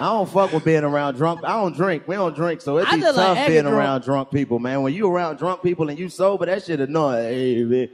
[0.00, 1.40] I don't fuck with being around drunk.
[1.42, 2.06] I don't drink.
[2.06, 3.76] We don't drink, so it I be just like tough being drunk.
[3.76, 4.82] around drunk people, man.
[4.82, 7.24] When you around drunk people and you sober, that shit annoying.
[7.24, 7.88] Hey, man.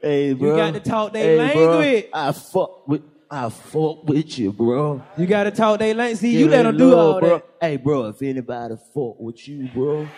[0.00, 0.50] Hey, bro.
[0.50, 1.78] You got to talk they hey, bro.
[1.78, 2.06] language.
[2.14, 3.02] I fuck with.
[3.30, 5.02] I fuck with you, bro.
[5.16, 6.16] You gotta talk they lane.
[6.16, 7.28] See, Give you let it them do all bro.
[7.28, 7.44] that.
[7.60, 10.08] Hey, bro, if anybody fuck with you, bro,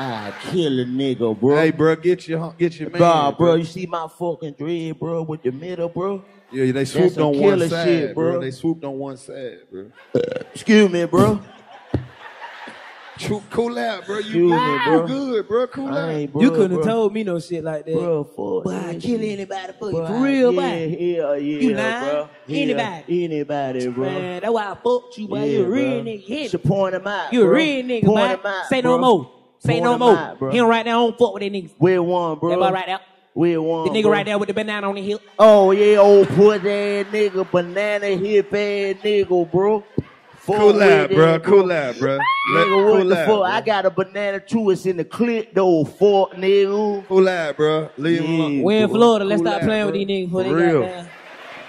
[0.00, 1.56] I kill a nigga, bro.
[1.56, 3.00] Hey, bro, get your get your man.
[3.00, 6.24] Nah, bro, you see my fucking dread, bro, with the middle, bro?
[6.52, 8.32] Yeah, they swooped some on one side, shit, bro.
[8.32, 8.40] bro.
[8.40, 9.90] They swooped on one side, bro.
[10.14, 10.20] Uh,
[10.54, 11.40] excuse me, bro.
[13.18, 14.18] True, cool out, bro.
[14.18, 15.06] You, Excuse me, bro.
[15.08, 15.66] good, bro.
[15.66, 16.08] Cool I out.
[16.10, 16.40] ain't, bro.
[16.42, 16.92] you couldn't have bro.
[16.92, 17.92] told me no shit like that.
[17.92, 19.32] Bro, fuck but I kill shit.
[19.40, 19.96] anybody for you.
[19.96, 20.90] Bro, For real, yeah, man.
[20.90, 22.04] Yeah, yeah, You lying?
[22.04, 22.28] bro.
[22.46, 23.24] Yeah, Anybody.
[23.24, 24.04] Anybody, bro.
[24.04, 25.38] Man, that's why I fucked you, boy.
[25.40, 26.12] Yeah, you a real bro.
[26.12, 26.20] nigga.
[26.22, 26.68] Hit Should me.
[26.70, 27.54] point him out, You a bro.
[27.54, 28.48] real nigga, Point boy.
[28.48, 28.90] him out, Say bro.
[28.92, 29.32] no more.
[29.60, 30.16] Say no him more.
[30.16, 30.50] out, bro.
[30.50, 31.72] Him right now, I don't fuck with that niggas.
[31.78, 32.50] Where one, bro?
[32.50, 33.00] That boy right there.
[33.34, 34.12] Where one, The nigga bro?
[34.12, 35.20] right there with the banana on the hip.
[35.38, 39.84] Oh yeah, old pussy ass nigga, banana hip ass nigga, bro.
[40.38, 41.38] Fuck Cool out, bro.
[41.40, 42.18] Cool out, bro.
[42.18, 43.26] Nigga, what cool the out, fuck?
[43.26, 43.42] bro.
[43.42, 44.70] I got a banana too.
[44.70, 45.84] It's in the clip though.
[45.84, 47.06] Fuck nigga.
[47.06, 47.90] Cool out, bro.
[47.98, 48.52] Leave him alone.
[48.54, 48.88] Yeah, We in.
[48.88, 49.24] Florida.
[49.26, 49.98] Let's Cool stop out, playing bro.
[49.98, 50.82] with these niggas before they For real.
[50.82, 51.08] down.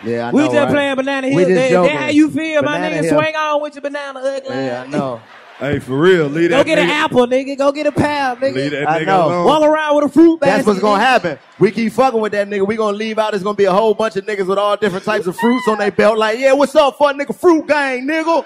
[0.05, 0.37] Yeah, I know.
[0.37, 0.71] We know, just right?
[0.71, 1.49] playing banana We hill.
[1.49, 3.03] just That, that how you feel, my nigga?
[3.03, 3.19] hill.
[3.21, 4.55] Swing on with your banana ugly.
[4.55, 5.21] Yeah, I know.
[5.59, 6.27] Hey, for real.
[6.27, 6.55] Leave that.
[6.55, 7.57] Go that get an apple, nigga.
[7.57, 8.53] Go get a pound, nigga.
[8.55, 9.25] Leave that I nigga know.
[9.27, 9.45] alone.
[9.45, 10.55] Walk around with a fruit basket.
[10.55, 11.37] That's what's gonna happen.
[11.59, 12.65] We keep fucking with that nigga.
[12.65, 13.31] We gonna leave out.
[13.31, 15.77] There's gonna be a whole bunch of niggas with all different types of fruits on
[15.79, 16.17] their belt.
[16.17, 17.35] Like, yeah, what's up, fuck nigga?
[17.35, 18.45] Fruit gang, nigga.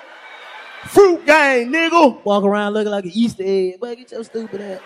[0.85, 2.23] Fruit gang, nigga.
[2.25, 3.79] Walk around looking like an Easter egg.
[3.79, 4.79] Boy, get your stupid ass.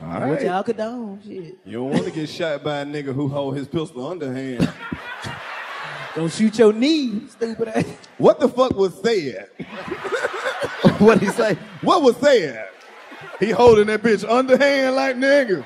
[0.00, 1.20] All What y'all condone?
[1.24, 1.58] Shit.
[1.64, 4.70] You don't want to get shot by a nigga who hold his pistol underhand.
[6.14, 7.84] Don't shoot your knee, stupid ass.
[8.18, 9.48] What the fuck was said?
[10.98, 11.54] what he say?
[11.82, 12.68] What was said?
[13.40, 15.64] He holding that bitch underhand like nigga.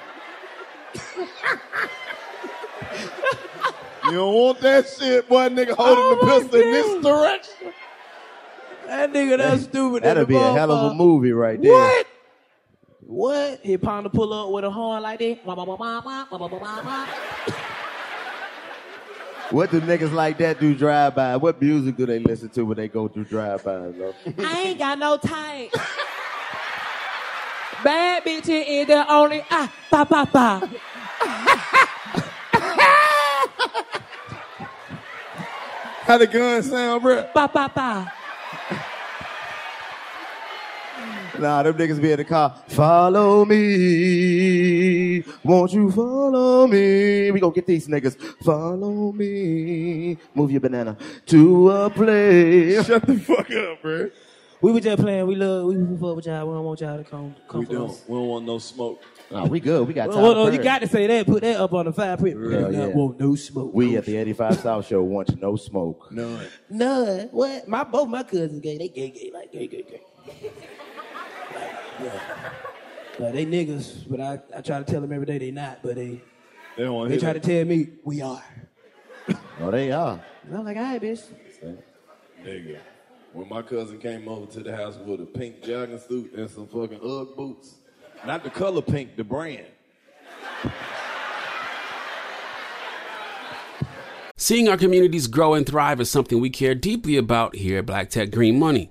[4.06, 5.48] you don't want that shit, boy.
[5.48, 7.72] Nigga holding Oh the pistol in this direction.
[8.86, 10.02] That nigga, that's stupid.
[10.02, 11.72] That'll be a hell of a movie right there.
[11.72, 12.06] What?
[13.00, 13.60] What?
[13.62, 15.38] He pound to pull up with a horn like that.
[19.52, 21.36] What do niggas like that do drive by?
[21.36, 23.92] What music do they listen to when they go through drive by?
[24.38, 25.68] I ain't got no time.
[27.84, 30.70] Bad bitch is the only ah ba ba ba.
[36.04, 37.28] How the gun sound, bro?
[37.34, 38.12] Ba ba ba.
[41.42, 42.54] Nah, them niggas be in the car.
[42.68, 45.24] Follow me.
[45.42, 47.32] Won't you follow me?
[47.32, 48.16] We gonna get these niggas.
[48.44, 50.16] Follow me.
[50.34, 52.86] Move your banana to a place.
[52.86, 54.10] Shut the fuck up, bro.
[54.60, 55.26] We were just playing.
[55.26, 55.66] We love.
[55.66, 56.46] We fuck with y'all.
[56.46, 57.34] We don't want y'all to come.
[57.48, 57.90] come We for don't.
[57.90, 58.04] us.
[58.06, 59.02] We don't want no smoke.
[59.28, 59.88] Nah, we good.
[59.88, 60.22] We got time.
[60.22, 61.26] Well, well, you got to say that.
[61.26, 62.36] Put that up on the fire print.
[62.36, 62.86] Hell We yeah.
[62.86, 63.74] want no smoke.
[63.74, 66.12] We at the 85 South Show want no smoke.
[66.12, 66.46] None.
[66.70, 67.28] None.
[67.32, 67.66] What?
[67.66, 68.78] My both my cousins gay.
[68.78, 70.02] They gay, gay, like gay, gay, gay.
[72.02, 72.52] Like, yeah.
[73.18, 75.96] Like they niggas, but I, I try to tell them every day they not, but
[75.96, 76.22] they
[76.76, 78.42] They don't they try hear to tell me we are.
[79.60, 80.20] Oh, they are.
[80.44, 81.22] And I'm like, all right, bitch.
[81.60, 81.84] that.
[82.44, 82.80] There.
[83.32, 86.66] When my cousin came over to the house with a pink jogging suit and some
[86.66, 87.76] fucking Ugg boots,
[88.26, 89.66] not the color pink, the brand.
[94.36, 98.10] Seeing our communities grow and thrive is something we care deeply about here at Black
[98.10, 98.90] Tech Green Money.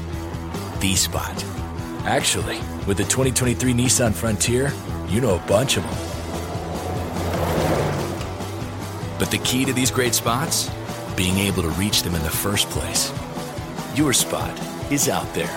[0.81, 1.45] the spot.
[2.05, 4.73] Actually, with the 2023 Nissan Frontier,
[5.07, 5.93] you know a bunch of them.
[9.19, 10.71] But the key to these great spots?
[11.15, 13.13] Being able to reach them in the first place.
[13.95, 14.59] Your spot
[14.91, 15.47] is out there.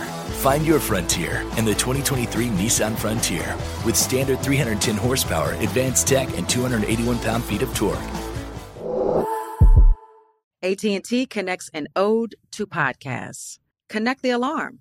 [0.43, 3.57] Find your frontier in the 2023 Nissan Frontier
[3.87, 7.99] with standard 310 horsepower, advanced tech, and 281 pound-feet of torque.
[10.63, 13.59] AT&T connects an ode to podcasts.
[13.89, 14.81] Connect the alarm.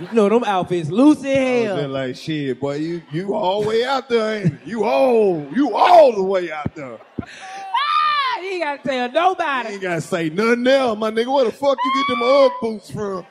[0.00, 1.76] You know them outfits loose as I hell.
[1.76, 4.78] just like, shit, boy, you you all the way out there, ain't you?
[4.78, 6.98] You all, you all the way out there.
[7.20, 9.68] Ah, you ain't gotta tell nobody.
[9.68, 11.34] You ain't gotta say nothing else, my nigga.
[11.34, 13.26] Where the fuck you get them Ugg boots from?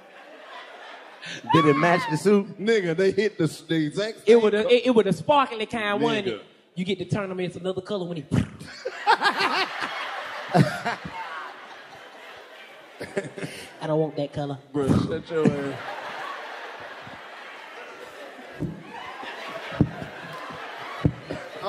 [1.53, 2.59] Did it match the suit?
[2.59, 6.01] Nigga, they hit the, the exact It was a, it, it was a sparkly kind,
[6.01, 6.41] wasn't Nigga.
[6.75, 8.25] You get to turn them into another color when he.
[13.81, 14.59] I don't want that color.
[14.71, 15.75] Bro, shut your ass.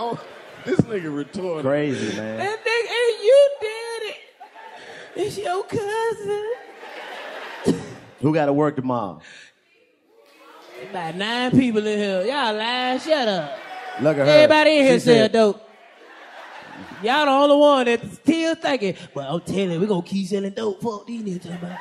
[0.01, 0.17] Oh,
[0.65, 1.63] this nigga retarded.
[1.63, 2.39] Crazy, man.
[2.39, 4.17] That nigga, and you did it.
[5.17, 6.53] It's your cousin.
[8.21, 9.21] Who got to work tomorrow?
[10.91, 12.21] About nine people in here.
[12.23, 13.01] Y'all lying.
[13.01, 13.59] Shut up.
[14.01, 14.33] Look at her.
[14.33, 15.61] Everybody in here She said- dope.
[17.03, 20.53] Y'all the only one that's still thinking, well, I'm telling you, we gonna keep selling
[20.53, 20.81] dope.
[20.81, 21.77] Fuck these niggas.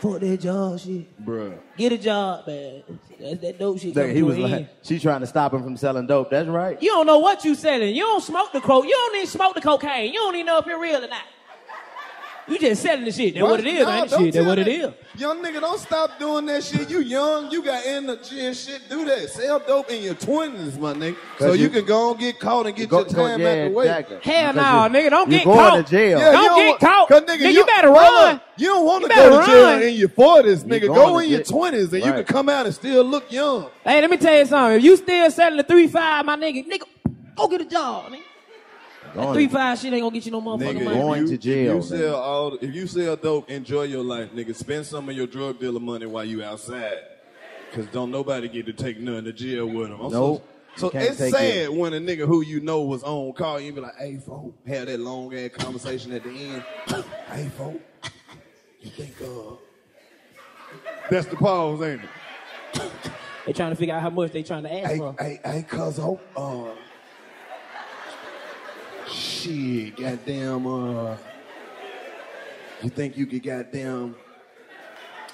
[0.00, 1.24] Fuck that job shit.
[1.24, 1.58] Bruh.
[1.76, 2.82] Get a job, man.
[3.20, 3.94] That's that dope shit.
[3.94, 6.30] Look, he was like, she trying to stop him from selling dope.
[6.30, 6.80] That's right.
[6.82, 7.94] You don't know what you selling.
[7.94, 8.84] You don't smoke the coke.
[8.84, 10.12] You don't even smoke the cocaine.
[10.12, 11.22] You don't even know if you're real or not.
[12.50, 13.34] You just selling the shit.
[13.34, 14.10] That's what it is, Nah, ain't it?
[14.10, 15.20] don't Shit, that's what it that- is.
[15.20, 16.88] Young nigga, don't stop doing that shit.
[16.88, 18.80] You young, you got energy and shit.
[18.88, 19.28] Do that.
[19.28, 21.16] Sell dope in your twenties, my nigga.
[21.38, 23.48] So you, you- can go and get caught and get Go- your go- time yeah,
[23.48, 23.84] out the way.
[23.84, 24.18] exactly.
[24.22, 24.56] Hell Because
[24.92, 25.10] no, you- nigga.
[25.10, 25.86] Don't you get going caught.
[25.86, 26.18] to jail.
[26.18, 27.08] Yeah, Don't you get want- caught.
[27.08, 28.34] 'cause nigga, Nigga, you better hold run.
[28.36, 28.42] up.
[28.56, 30.86] You don't want to go to jail in your forties, nigga.
[30.94, 33.66] Go in your twenties and you can come out and still look young.
[33.84, 34.78] Hey, let me tell you something.
[34.78, 36.82] If you still selling the three five, my nigga, nigga,
[37.36, 38.20] go get a job, nigga.
[39.14, 40.96] That Going three to- five shit ain't gonna get you no motherfucking Nigga, money.
[40.98, 44.04] Going if you, to jail, If you sell all, if you sell dope, enjoy your
[44.04, 44.54] life, nigga.
[44.54, 46.98] Spend some of your drug dealer money while you outside,
[47.72, 50.00] cause don't nobody get to take none to jail with them.
[50.00, 50.46] I'm Nope.
[50.76, 51.72] So, so it's sad it.
[51.74, 54.54] when a nigga who you know was on call you and be like, "Hey, folk,"
[54.68, 56.64] have that long ass conversation at the end.
[57.32, 57.80] hey, folk,
[58.80, 59.56] you think uh,
[61.10, 62.02] that's the pause, ain't
[62.74, 62.90] it?
[63.46, 65.16] They trying to figure out how much they trying to ask Hey, for.
[65.18, 66.66] hey, hey, cuz hope, uh,
[69.40, 71.16] shit, goddamn, uh,
[72.82, 74.14] you think you could goddamn,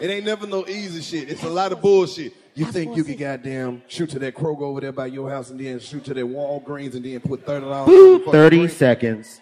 [0.00, 1.30] it ain't never no easy shit.
[1.30, 2.32] It's a lot of bullshit.
[2.54, 5.60] You think you could goddamn shoot to that Kroger over there by your house and
[5.60, 8.22] then shoot to that Walgreens and then put thirty dollars.
[8.30, 9.40] Thirty seconds.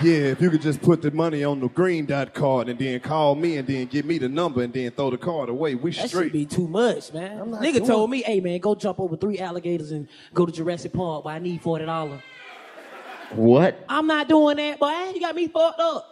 [0.00, 3.00] Yeah, if you could just put the money on the green dot card and then
[3.00, 5.90] call me and then give me the number and then throw the card away, we
[5.90, 6.32] That should straight.
[6.32, 7.38] be too much, man.
[7.46, 10.92] Nigga doing told me, hey man, go jump over three alligators and go to Jurassic
[10.92, 12.20] Park, but I need forty dollars.
[13.32, 13.84] What?
[13.88, 15.12] I'm not doing that, boy.
[15.14, 16.04] You got me fucked up.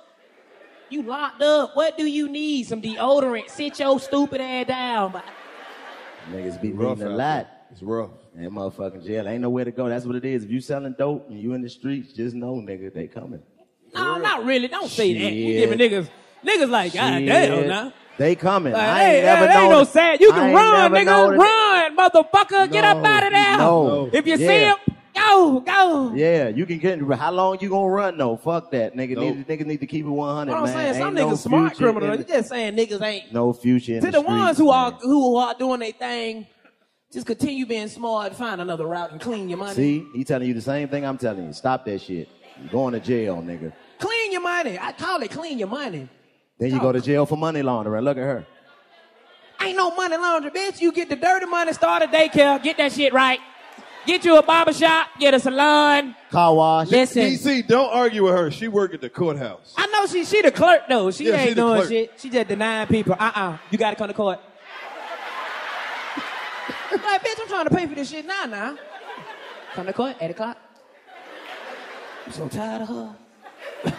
[0.90, 1.74] You locked up.
[1.74, 2.64] What do you need?
[2.66, 3.50] Some deodorant.
[3.50, 5.12] Sit your stupid ass down.
[5.12, 5.24] But
[6.30, 7.48] Niggas be Rough reading a lot.
[7.72, 8.10] It's rough.
[8.34, 9.88] That motherfucking jail ain't nowhere to go.
[9.88, 10.44] That's what it is.
[10.44, 13.42] If you selling dope and you in the streets, just know, nigga, they coming.
[13.94, 14.68] no, not really.
[14.68, 15.32] Don't say that.
[15.32, 16.08] You giving niggas,
[16.44, 17.68] niggas like, God damn, Shit.
[17.68, 17.92] now.
[18.18, 18.72] They coming.
[18.72, 20.20] Like, I hey, ain't never hey, ain't known no sad.
[20.20, 21.38] You I can ain't run, never known nigga.
[21.38, 22.72] Run, motherfucker.
[22.72, 23.58] Get up out of there.
[23.58, 24.10] no.
[24.12, 24.72] If you see Yeah.
[24.72, 24.76] him,
[25.26, 26.12] go, go.
[26.14, 27.00] Yeah, you can get.
[27.18, 28.36] How long you gonna run though?
[28.36, 29.14] Fuck that, nigga.
[29.14, 29.36] Nope.
[29.36, 30.74] Need, niggas need to keep it one hundred, What I'm man.
[30.74, 32.18] saying, some Ain't no niggas smart future criminals.
[32.18, 33.32] You just saying niggas ain't.
[33.32, 34.74] No future in To the, ones streets, who man.
[34.74, 36.46] are who are doing their thing,
[37.12, 39.74] just continue being smart, find another route, and clean your money.
[39.74, 41.52] See, he telling you the same thing I'm telling you.
[41.52, 42.28] Stop that shit.
[42.62, 43.72] You going to jail, nigga.
[43.98, 44.78] Clean your money.
[44.78, 46.08] I call it clean your money.
[46.58, 48.02] Then you go to jail for money laundering.
[48.02, 48.46] Look at her.
[49.60, 50.80] Ain't no money laundering, bitch.
[50.80, 53.40] You get the dirty money, start a daycare, get that shit right.
[54.06, 56.14] Get you a barber shop, get a salon.
[56.30, 56.88] Car wash.
[56.88, 58.50] Listen, DC, don't argue with her.
[58.52, 59.74] She work at the courthouse.
[59.76, 61.10] I know she she the clerk though.
[61.10, 61.88] She Yeah, she ain't the doing clerk.
[61.88, 62.12] shit.
[62.18, 63.16] She just denying people.
[63.18, 63.58] Uh-uh.
[63.70, 64.38] You gotta come to court.
[66.92, 68.78] like, bitch, I'm trying to pay for this shit now, now.
[69.74, 70.56] Come to court, 8 o'clock.
[72.26, 73.16] I'm so tired of her.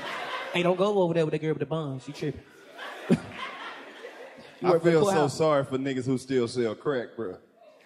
[0.53, 1.99] hey, don't go over there with that girl with the bun.
[2.05, 2.41] She tripping.
[4.59, 5.37] You I work for the feel so courthouse.
[5.37, 7.37] sorry for niggas who still sell crack, bro.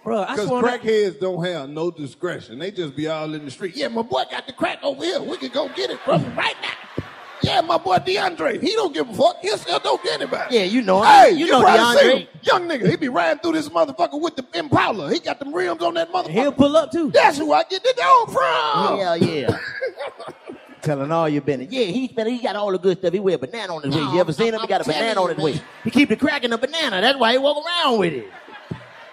[0.03, 2.57] Bro, Because crackheads don't have no discretion.
[2.59, 3.75] They just be all in the street.
[3.75, 5.21] Yeah, my boy got the crack over here.
[5.21, 7.03] We can go get it from him right now.
[7.43, 8.61] Yeah, my boy DeAndre.
[8.61, 9.37] He don't give a fuck.
[9.41, 10.55] He'll sell dope to anybody.
[10.55, 11.07] Yeah, you know him.
[11.09, 12.19] Hey, You you, know probably seen DeAndre.
[12.19, 12.27] him.
[12.43, 15.11] Young nigga, he be riding through this motherfucker with the Impala.
[15.11, 16.29] He got them rims on that motherfucker.
[16.29, 17.09] He'll pull up too.
[17.11, 18.99] That's who I get the dope from.
[18.99, 19.57] Hell yeah.
[20.81, 21.67] Telling all your business.
[21.71, 23.13] Yeah, he's been, he got all the good stuff.
[23.13, 24.13] He wear a banana on his waist.
[24.13, 24.61] You ever seen him?
[24.61, 25.63] He got a I'm banana on his you, waist.
[25.83, 27.01] He keep the crack in the banana.
[27.01, 28.25] That's why he walk around with it.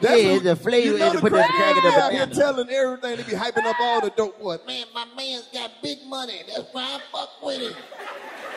[0.01, 1.89] That's yeah, who- it's a flavor You know the put the crack crack in the
[1.89, 2.35] out here banana.
[2.35, 3.17] telling everything.
[3.17, 4.61] They be hyping up all the dope boys.
[4.67, 6.41] Man, my man's got big money.
[6.47, 7.73] That's why I fuck with him.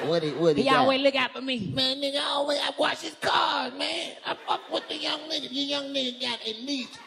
[0.07, 0.79] What he, what he, He got?
[0.79, 1.71] always look out for me.
[1.75, 4.13] Man, nigga, I always I watch his cars, man.
[4.25, 5.49] I fuck with the young nigga.
[5.49, 6.99] The young nigga got at least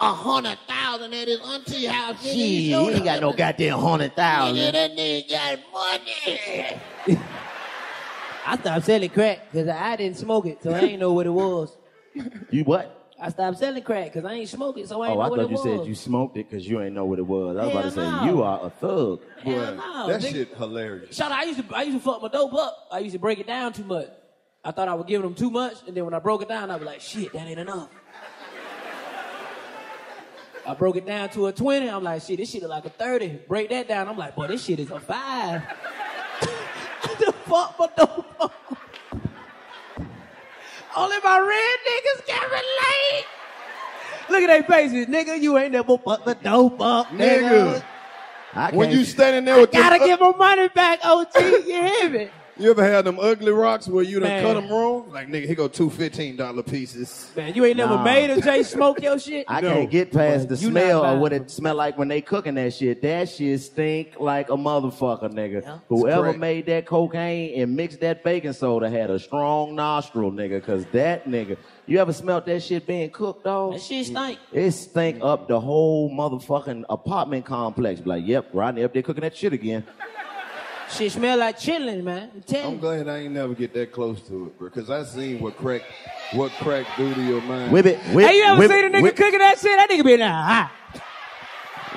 [0.00, 2.16] a hundred thousand at his auntie house.
[2.16, 2.22] Nigga.
[2.22, 3.04] Shit, He he ain't up.
[3.04, 4.56] got no goddamn hundred thousand.
[4.56, 5.58] Nigga, that nigga got
[7.06, 7.20] money.
[8.46, 11.30] I stopped selling crack because I didn't smoke it, so I ain't know what it
[11.30, 11.76] was.
[12.50, 13.03] You what?
[13.24, 15.24] I stopped selling crack because I ain't smoke it, so I oh, ain't Oh, know
[15.24, 15.60] I what it was.
[15.60, 17.56] Oh, I thought you said you smoked it because you ain't know what it was.
[17.56, 18.24] I was about to say no.
[18.26, 19.22] you are a thug.
[19.42, 20.30] Hell no, that nigga.
[20.30, 21.16] shit hilarious.
[21.16, 22.86] Shout out, I used to I used to fuck my dope up.
[22.92, 24.08] I used to break it down too much.
[24.62, 26.70] I thought I was giving them too much, and then when I broke it down,
[26.70, 27.88] I was like, shit, that ain't enough.
[30.66, 31.88] I broke it down to a 20.
[31.88, 33.40] I'm like, shit, this shit is like a 30.
[33.48, 34.06] Break that down.
[34.06, 35.62] I'm like, boy, this shit is a five.
[37.18, 38.52] the fuck my dope up.
[40.96, 43.26] Only my red niggas can relate.
[44.30, 45.40] Look at their faces, nigga.
[45.40, 47.40] You ain't never fucked the dope up, nigga.
[47.42, 47.84] Nigga.
[48.54, 51.34] I When can't- you standing there with Gotta them, uh, give my money back, OG.
[51.66, 52.28] You hear me?
[52.56, 54.42] You ever had them ugly rocks where you done Man.
[54.44, 55.10] cut them wrong?
[55.10, 57.30] Like nigga, here go two fifteen dollar pieces.
[57.36, 58.04] Man, you ain't never Nah.
[58.04, 59.44] made a J smoke your shit.
[59.48, 59.70] I No.
[59.72, 62.20] can't get past the You not smell of buying what it smell like when they
[62.20, 63.02] cooking that shit.
[63.02, 65.62] That shit stink like a motherfucker, nigga.
[65.62, 65.78] Yeah.
[65.88, 66.38] Whoever correct.
[66.38, 70.62] made that cocaine and mixed that baking soda had a strong nostril, nigga.
[70.62, 73.72] Cause that nigga, you ever smelt that shit being cooked, dog?
[73.74, 74.38] That shit stink.
[74.52, 78.00] It stink up the whole motherfucking apartment complex.
[78.00, 79.84] Be Like, yep, Rodney up there cooking that shit again.
[80.90, 82.30] Shit smell like chillin', man.
[82.34, 82.78] I'm telling I'm you.
[82.78, 84.70] glad I ain't never get that close to it, bro.
[84.70, 85.82] Cause I seen what crack,
[86.34, 87.72] what crack do to your mind.
[87.72, 89.76] Whip it, whip Hey, you ever whip- seen a nigga whip- cooking that shit?
[89.76, 90.72] That nigga be like, ah.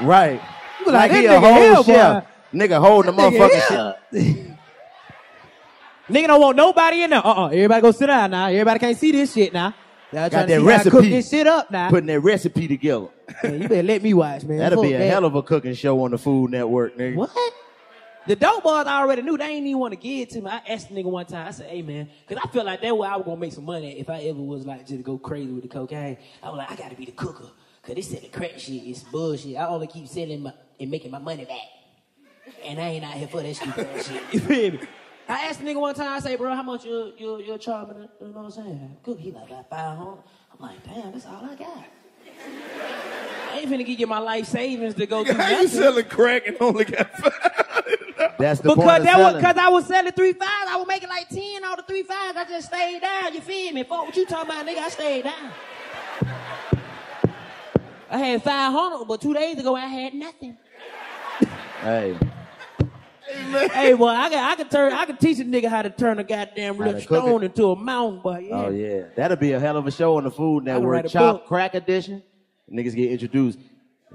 [0.01, 0.41] Right.
[0.79, 1.91] You be Like, like, he a nigga here, whole boy.
[1.93, 2.27] chef.
[2.53, 3.67] Nigga holding the Nigga motherfucking
[4.13, 4.57] shit.
[6.09, 7.25] Nigga don't want nobody in there.
[7.25, 7.47] Uh-uh.
[7.47, 8.47] Everybody go sit down now.
[8.47, 9.73] Everybody can't see this shit now.
[10.13, 11.89] Y'all Got trying to that see how cook this shit up now.
[11.89, 13.07] Putting that recipe together.
[13.43, 14.57] Man, you better let me watch, man.
[14.59, 15.09] That'll be a that.
[15.09, 17.15] hell of a cooking show on the Food Network, nigga.
[17.15, 17.29] What?
[18.27, 20.49] The dope boys I already knew they ain't even want to give it to me.
[20.49, 21.47] I asked the nigga one time.
[21.47, 23.63] I said, "Hey man," because I felt like that way I was gonna make some
[23.63, 26.17] money if I ever was like just go crazy with the cocaine.
[26.43, 27.49] I was like, I gotta be the cooker
[27.81, 29.55] because they said the crack shit is bullshit.
[29.55, 33.27] I only keep selling my, and making my money back, and I ain't out here
[33.29, 34.23] for that stupid shit.
[34.33, 34.79] You feel me?
[35.29, 36.09] I asked the nigga one time.
[36.09, 38.97] I say, "Bro, how much you you you charge me?" You know what I'm saying?
[39.03, 39.19] Cook.
[39.19, 40.23] He like about five hundred.
[40.53, 41.85] I'm like, damn, that's all I got.
[43.53, 46.45] I ain't finna give you my life savings to go do How you selling crack
[46.47, 47.09] and only got
[48.37, 50.87] That's the point Because of that was because I was selling three fives, I was
[50.87, 52.37] making like ten out of three fives.
[52.37, 53.33] I just stayed down.
[53.33, 53.83] You feel me?
[53.83, 54.77] Fuck what you talking about, nigga?
[54.77, 55.51] I stayed down.
[58.09, 60.57] I had five hundred, but two days ago I had nothing.
[61.81, 62.17] Hey,
[63.27, 66.19] hey, boy, I can I can turn I can teach a nigga how to turn
[66.19, 67.47] a goddamn little stone it.
[67.47, 68.47] into a mountain, boy.
[68.49, 68.55] Yeah.
[68.55, 71.07] oh yeah, that'll be a hell of a show on the Food Network.
[71.07, 71.47] Chop book.
[71.47, 72.23] Crack Edition.
[72.71, 73.59] Niggas get introduced.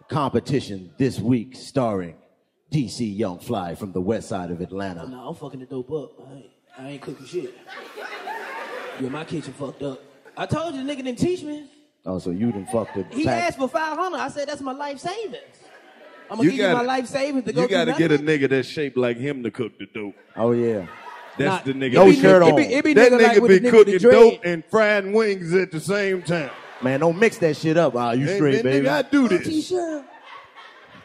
[0.09, 2.17] Competition this week starring
[2.73, 5.07] DC Young Fly from the west side of Atlanta.
[5.09, 6.13] No, I'm fucking the dope up.
[6.29, 6.47] I ain't,
[6.79, 7.55] I ain't cooking shit.
[9.01, 10.01] Yeah, my kitchen fucked up.
[10.37, 11.69] I told you the nigga didn't teach me.
[12.07, 14.19] Oh, so you done fucked the He pack- asked for five hundred.
[14.19, 15.37] I said that's my life savings.
[16.31, 18.49] I'm gonna You give you my life savings to go You gotta get a nigga
[18.49, 20.15] that's shaped like him to cook the dope.
[20.37, 20.87] Oh yeah.
[21.39, 21.93] That's Nah, the nigga.
[21.95, 22.59] no that shirt cook- on.
[22.59, 25.55] It be, it be That nigga, like nigga be nigga cooking dope and frying wings
[25.55, 26.51] at the same time.
[26.83, 27.95] Man, don't mix that shit up.
[27.95, 28.87] Ah, you Hey, straight, man, baby.
[28.87, 29.47] nigga, I do this.
[29.47, 30.05] T-shirt.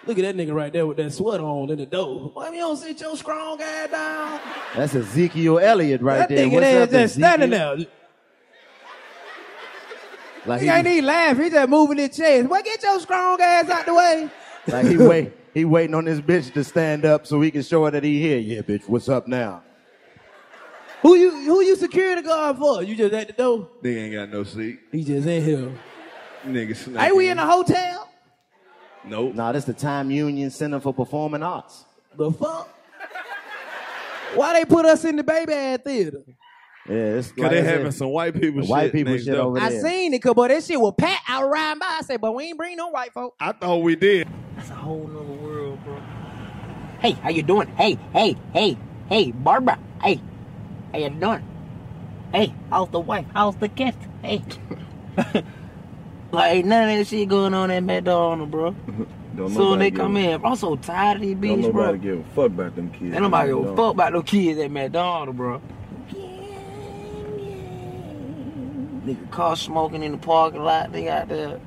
[0.07, 2.31] Look at that nigga right there with that sweat on in the door.
[2.33, 4.39] Why you don't sit your strong ass down?
[4.73, 6.47] That's Ezekiel Elliott right that there.
[6.47, 7.77] nigga What's there up, just standing Ezekiel?
[7.77, 7.87] there.
[10.45, 11.43] Like He ain't he, even laughing.
[11.43, 12.47] He just moving his chest.
[12.47, 14.29] Well, get your strong ass out the way.
[14.67, 17.83] like he wait, he waiting on this bitch to stand up so he can show
[17.83, 18.37] her that he here.
[18.37, 19.61] Yeah, bitch, what's up now?
[21.01, 22.81] Who you who you security guard for?
[22.81, 23.67] You just at the door.
[23.83, 24.79] Nigga ain't got no seat.
[24.91, 25.71] He just in here.
[26.45, 28.09] Nigga snuck Ain't we in a hotel?
[29.09, 29.35] Nope.
[29.35, 31.85] Nah, that's the Times Union Center for Performing Arts.
[32.15, 32.69] The fuck?
[34.35, 36.21] Why they put us in the baby ass theater?
[36.89, 38.93] Yeah, it's Cause like they I said, having some white people white shit.
[38.93, 39.47] people shit door.
[39.47, 39.81] over I there.
[39.81, 41.19] seen it, cause boy, that shit was pat.
[41.27, 41.85] I was riding by.
[41.85, 43.35] I said, but we ain't bring no white folk.
[43.39, 44.27] I thought we did.
[44.55, 45.99] That's a whole nother world, bro.
[46.99, 47.67] Hey, how you doing?
[47.75, 48.77] Hey, hey, hey,
[49.09, 49.77] hey, Barbara.
[50.01, 50.21] Hey,
[50.91, 51.43] how you doing?
[52.33, 53.25] Hey, how's the wife?
[53.33, 53.97] How's the kids?
[54.21, 54.41] Hey.
[56.37, 58.71] like, ain't none of that shit going on at McDonald's, bro.
[59.35, 60.43] Don't Soon they come in.
[60.43, 62.15] I'm so tired of these Don't bitches, nobody bro.
[62.15, 63.13] give a fuck about them kids.
[63.13, 63.75] Ain't nobody give a Don't.
[63.75, 65.61] fuck about those kids at McDonald's, bro.
[69.05, 70.91] Nigga car smoking in the parking lot.
[70.91, 71.59] They got there.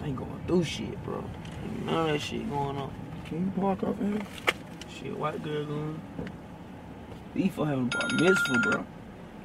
[0.00, 1.24] They ain't going through shit, bro.
[1.64, 2.92] Ain't None of that shit going on.
[3.26, 4.22] Can you park off in here?
[4.88, 6.00] Shit, white girl going.
[7.34, 8.86] These for having a bar mitzvah, bro.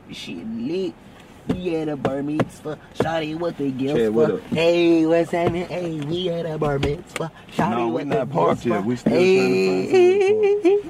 [0.08, 0.94] This shit lit.
[1.54, 2.78] We at a bar mitzvah.
[2.96, 4.36] Shawty, what the gifts Chad, what for?
[4.38, 4.42] up?
[4.48, 5.68] Hey, what's happening?
[5.68, 7.32] Hey, we at a bar mitzvah.
[7.56, 8.86] Shawty, No, we what not the parked yet.
[8.86, 10.80] We still trying to hey.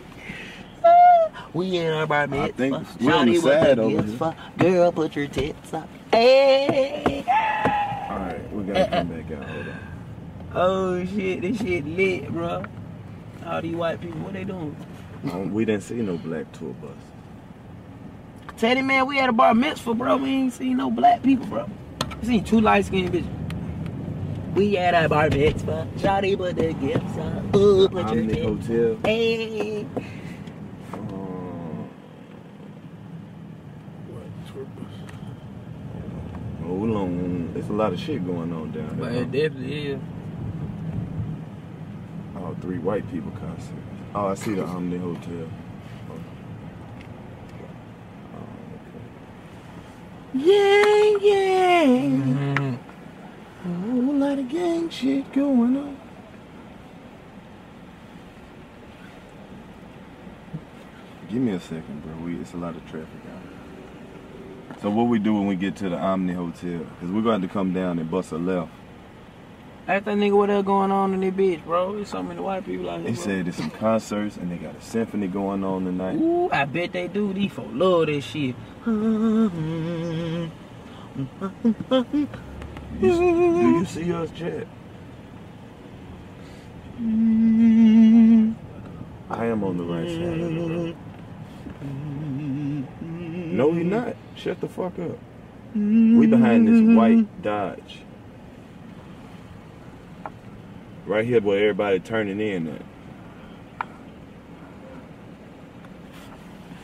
[1.54, 2.54] We in our bar mitzvah.
[2.54, 4.18] think we on the side the over gifts here.
[4.18, 4.36] for?
[4.58, 5.88] Girl, put your tits up.
[6.14, 7.24] Hey.
[8.10, 9.44] All right, we gotta come back out.
[9.50, 9.80] Hold on.
[10.54, 12.64] Oh shit, this shit lit, bro.
[13.46, 14.76] All these white people, what they doing?
[15.32, 16.92] Um, we didn't see no black tour bus.
[18.62, 20.18] Teddy man, we had a bar mitzvah, bro.
[20.18, 21.68] We ain't seen no black people, bro.
[22.22, 24.54] We seen two light skinned bitches.
[24.54, 25.88] We had a bar mitzvah.
[25.98, 27.56] Shawty put the gifts up.
[27.56, 28.68] Ooh, put your Omni tits.
[28.68, 29.00] Hotel.
[29.04, 29.88] Hey.
[30.94, 31.90] Um,
[36.64, 37.54] Hold on.
[37.56, 39.24] There's a lot of shit going on down But there.
[39.24, 40.00] it definitely is.
[42.36, 43.74] Oh, three white people concert.
[44.14, 45.48] Oh, I see the Omni Hotel.
[50.34, 52.76] Yeah, yeah.
[53.66, 55.98] A whole lot of gang shit going on.
[61.30, 62.26] Give me a second, bro.
[62.26, 64.78] We it's a lot of traffic out here.
[64.82, 66.80] So what we do when we get to the Omni Hotel?
[66.80, 68.72] Because we're going to come down and bust a left.
[69.88, 71.96] Ask that nigga what else going on in this bitch, bro.
[71.96, 73.10] There's so many white people out here.
[73.10, 73.24] They bro.
[73.24, 76.16] said there's some concerts and they got a symphony going on tonight.
[76.16, 77.34] Ooh, I bet they do.
[77.34, 78.56] These folks love this shit.
[78.86, 80.52] You,
[83.00, 84.68] do you see us, Chad?
[89.30, 90.96] I am on the right side of the road.
[93.54, 94.16] No, he not.
[94.36, 95.18] Shut the fuck up.
[95.74, 98.04] We behind this white Dodge.
[101.06, 102.82] Right here where everybody turning in at.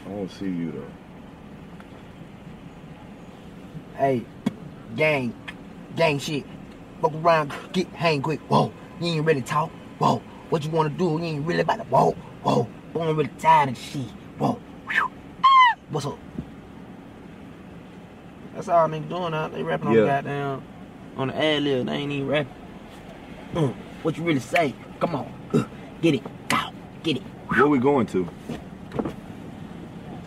[0.05, 0.88] I don't see you though.
[3.95, 4.24] Hey,
[4.95, 5.34] gang,
[5.95, 6.45] gang shit.
[7.01, 8.39] Fuck around, get hang quick.
[8.41, 9.70] Whoa, you ain't really talk.
[9.99, 11.05] Whoa, what you wanna do?
[11.05, 11.84] You ain't really about to.
[11.84, 12.11] Whoa,
[12.43, 12.68] whoa,
[12.99, 14.01] I'm really tired of shit.
[14.39, 14.59] Whoa,
[14.89, 15.09] whew.
[15.89, 16.18] what's up?
[18.55, 19.47] That's all niggas doing now.
[19.49, 20.05] They rapping on Yeah.
[20.05, 20.63] goddamn
[21.18, 21.86] on the ad lib.
[21.86, 22.53] They ain't even rapping.
[23.55, 23.72] Uh,
[24.03, 24.73] what you really say?
[24.99, 25.63] Come on, uh,
[26.01, 26.57] get it, go,
[27.03, 27.23] get it.
[27.47, 28.27] Where we going to?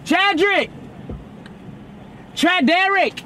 [0.04, 0.70] Chadrick!
[2.34, 3.22] Track Derek!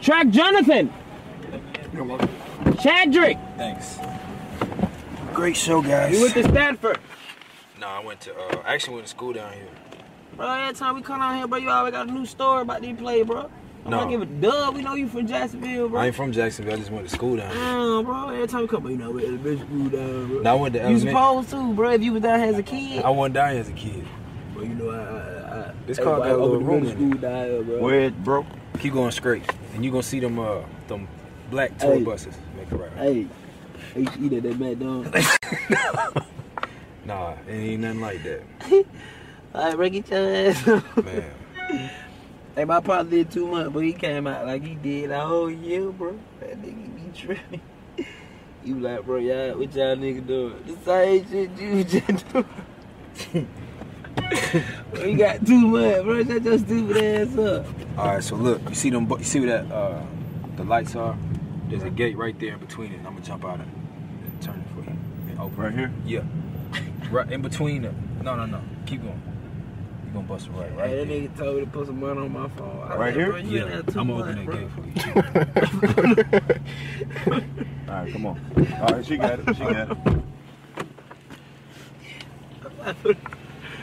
[0.00, 0.92] Track Jonathan!
[2.82, 3.38] Chadrick!
[3.56, 3.98] Thanks.
[5.32, 6.14] Great show, guys.
[6.14, 6.98] You went to Stanford.
[7.80, 8.36] No, I went to.
[8.36, 9.68] Uh, I actually went to school down here.
[10.36, 12.82] Bro, every time we come out here, bro, you always got a new story about
[12.82, 13.50] these play, bro.
[13.84, 13.98] I'm No.
[13.98, 14.74] gonna give it dub.
[14.74, 16.00] We know you from Jacksonville, bro.
[16.00, 16.72] I ain't from Jacksonville.
[16.74, 17.58] I just went to school down here.
[17.60, 18.28] Damn, bro.
[18.30, 20.40] Every time we come, you know, we had a bitch school down, bro.
[20.40, 22.62] No, I went to You supposed to, bro, if you was down here as a
[22.62, 23.04] kid.
[23.04, 24.06] I went down here as a kid.
[24.54, 27.20] Bro, you know, I, I, I This car got a little room in it.
[27.20, 27.80] down here, bro.
[27.80, 28.46] Where it broke?
[28.78, 31.06] Keep going straight, and you gonna see them uh them
[31.50, 32.02] black tour Hey.
[32.02, 32.34] buses.
[32.56, 32.90] Make it right.
[32.92, 33.26] Hey,
[33.94, 35.10] I used to eat at that McDonald's.
[37.06, 38.42] Nah, it ain't nothing like that,
[39.54, 40.66] All right, bro, get your ass
[41.04, 41.30] man.
[42.54, 45.50] Hey, my partner did too much, but he came out like he did the whole
[45.50, 46.16] year, bro.
[46.38, 47.60] That nigga be tripping.
[48.62, 50.62] You like, bro, y'all, what y'all nigga doing?
[50.64, 53.48] The same shit you just doing.
[54.92, 56.24] bro, you got too much, bro.
[56.24, 57.66] Shut your stupid ass up.
[57.98, 59.10] All right, so look, you see them?
[59.10, 60.02] You see where that uh
[60.56, 61.18] the lights are?
[61.68, 62.98] There's a gate right there in between it.
[62.98, 63.74] I'm gonna jump out of it
[64.24, 64.96] and turn it for you.
[65.28, 65.92] And open Right here?
[66.06, 66.22] Yeah.
[67.10, 68.20] Right in between them.
[68.22, 68.62] No, no, no.
[68.86, 69.33] Keep going.
[70.14, 72.32] Gonna bust it right, right Hey, that nigga told me to put some money on
[72.32, 72.88] my phone.
[72.88, 73.36] I Right here?
[73.38, 74.54] Yeah, I'm opening bro.
[74.54, 74.82] that gate for
[77.32, 77.42] you.
[77.88, 78.38] All right, come on.
[78.80, 79.56] All right, she got it.
[79.56, 79.98] She got it.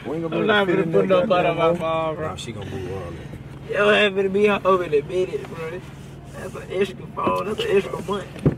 [0.06, 2.28] We ain't gonna be I'm not to gonna put no butt on my phone, bro.
[2.28, 3.74] Nah, she gonna move all that.
[3.74, 5.80] Yo, happen to be home in a minute, bro.
[6.32, 7.46] That's an extra phone.
[7.46, 8.26] That's an extra month.
[8.44, 8.50] You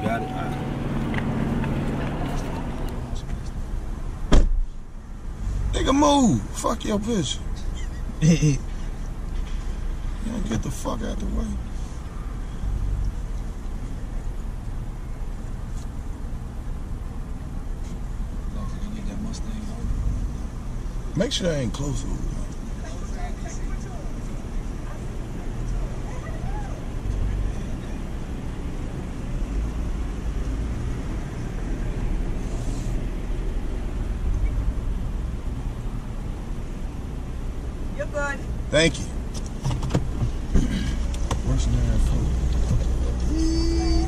[0.00, 0.28] got it.
[0.28, 0.72] All right.
[5.72, 6.40] Nigga, move.
[6.50, 7.40] Fuck your picture.
[8.20, 8.58] you
[10.26, 11.46] don't get the fuck out the way.
[21.14, 22.31] Make sure I ain't close to
[38.72, 39.04] Thank you.
[41.44, 42.22] What's the name for?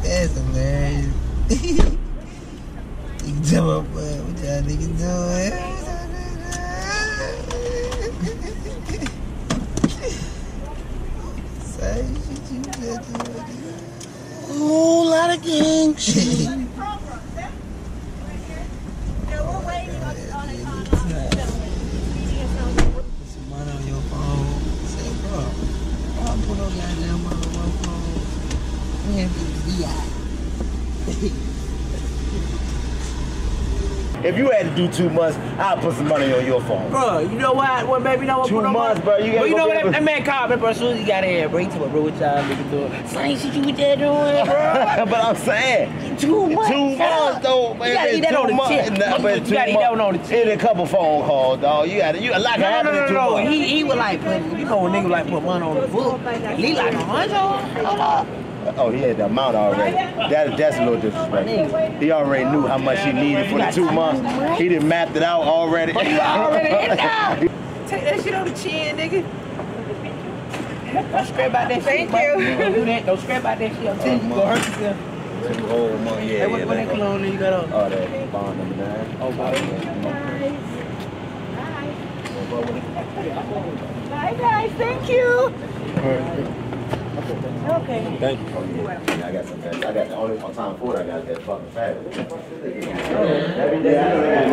[0.02, 1.12] That's hilarious.
[3.26, 5.52] you tell my boy, what y'all niggas doing?
[11.60, 13.46] Same shit you just doing.
[14.58, 16.48] Whole lot of gang shit.
[23.34, 24.60] Some money on your phone.
[24.86, 25.40] Say, bro,
[26.22, 27.66] I'll put no goddamn money on my
[29.14, 29.80] phone.
[29.80, 31.54] Man.
[34.24, 36.90] If you had to do two months, I'll put some money on your phone.
[36.90, 37.84] Bro, you know why?
[37.84, 38.48] What, baby, you know what?
[38.48, 39.84] Two put on months, bro, you gotta Bro, you know what?
[39.84, 40.70] That, that man called me, bro.
[40.70, 42.70] As soon as he got in here, bro, he told me, bro, what y'all niggas
[42.70, 43.06] doing?
[43.06, 45.04] Same shit you with that doing, bro.
[45.10, 46.70] but I'm saying, two months.
[46.70, 47.88] two months though, man.
[47.88, 48.98] You gotta eat that two on the tip.
[48.98, 50.30] Nah, but You two gotta eat that one on the months.
[50.30, 51.90] Hit a couple phone calls, dog.
[51.90, 53.30] You got to you a lot can No, no, happen no, in no, two no.
[53.32, 53.50] months.
[53.50, 56.18] He, he was like, put, you know, when niggas like put money on the book.
[56.56, 57.84] He like a hundred.
[57.84, 58.43] Hold up.
[58.76, 59.92] Oh, he had the amount already.
[59.96, 62.00] That, that's a little disrespectful.
[62.00, 64.58] He already knew how much he needed for the two months.
[64.58, 65.92] He didn't mapped it out already.
[65.96, 67.48] Oh, you already in there.
[67.86, 69.22] Take that shit on the chin, nigga.
[71.12, 71.84] Don't scrape out that shit.
[71.84, 72.56] Thank you.
[72.56, 73.06] Don't do that.
[73.06, 73.86] Don't scrape out that shit.
[73.86, 75.56] I'm telling you, you gonna hurt yourself.
[75.56, 76.38] Two whole months, yeah.
[76.38, 77.72] Hey, what, yeah, what that that- cologne you got on?
[77.72, 79.16] Oh, that bond number nine.
[79.20, 79.56] Oh, bond
[84.10, 84.70] Bye, guys.
[84.72, 86.60] Thank you.
[87.24, 88.16] Okay.
[88.20, 88.46] Thank you.
[88.86, 89.58] I got some.
[89.62, 91.00] I got the only time for it.
[91.00, 91.96] I got that fucking fat.
[93.56, 94.46] Every day I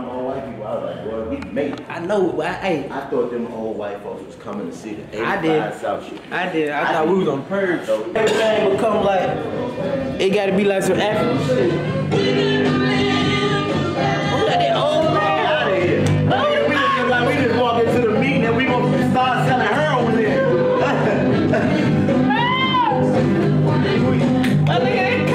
[0.00, 0.66] know old white people.
[0.66, 1.80] I was like, boy, we made it.
[1.90, 2.88] I know, but I, hey.
[2.90, 5.74] I thought them old white folks was coming to see the 85 I did.
[5.80, 6.20] South Street.
[6.30, 6.70] I did.
[6.70, 7.86] I, thought we was on purge.
[7.86, 9.28] Everything would come like,
[10.20, 11.70] it gotta be like some African shit.
[11.70, 11.76] Who
[14.46, 15.07] got that old
[24.70, 25.27] Oh, look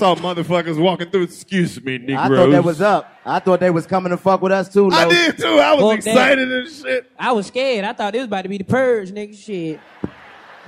[0.00, 1.24] saw motherfuckers walking through.
[1.24, 2.18] Excuse me, Negroes.
[2.18, 3.12] I thought that was up.
[3.24, 4.90] I thought they was coming to fuck with us too.
[4.90, 5.10] I Lo.
[5.10, 5.46] did too.
[5.46, 6.10] I was Fuck that.
[6.10, 7.12] excited and shit.
[7.18, 7.84] I was scared.
[7.84, 9.36] I thought it was about to be the purge, nigga.
[9.36, 9.78] Shit.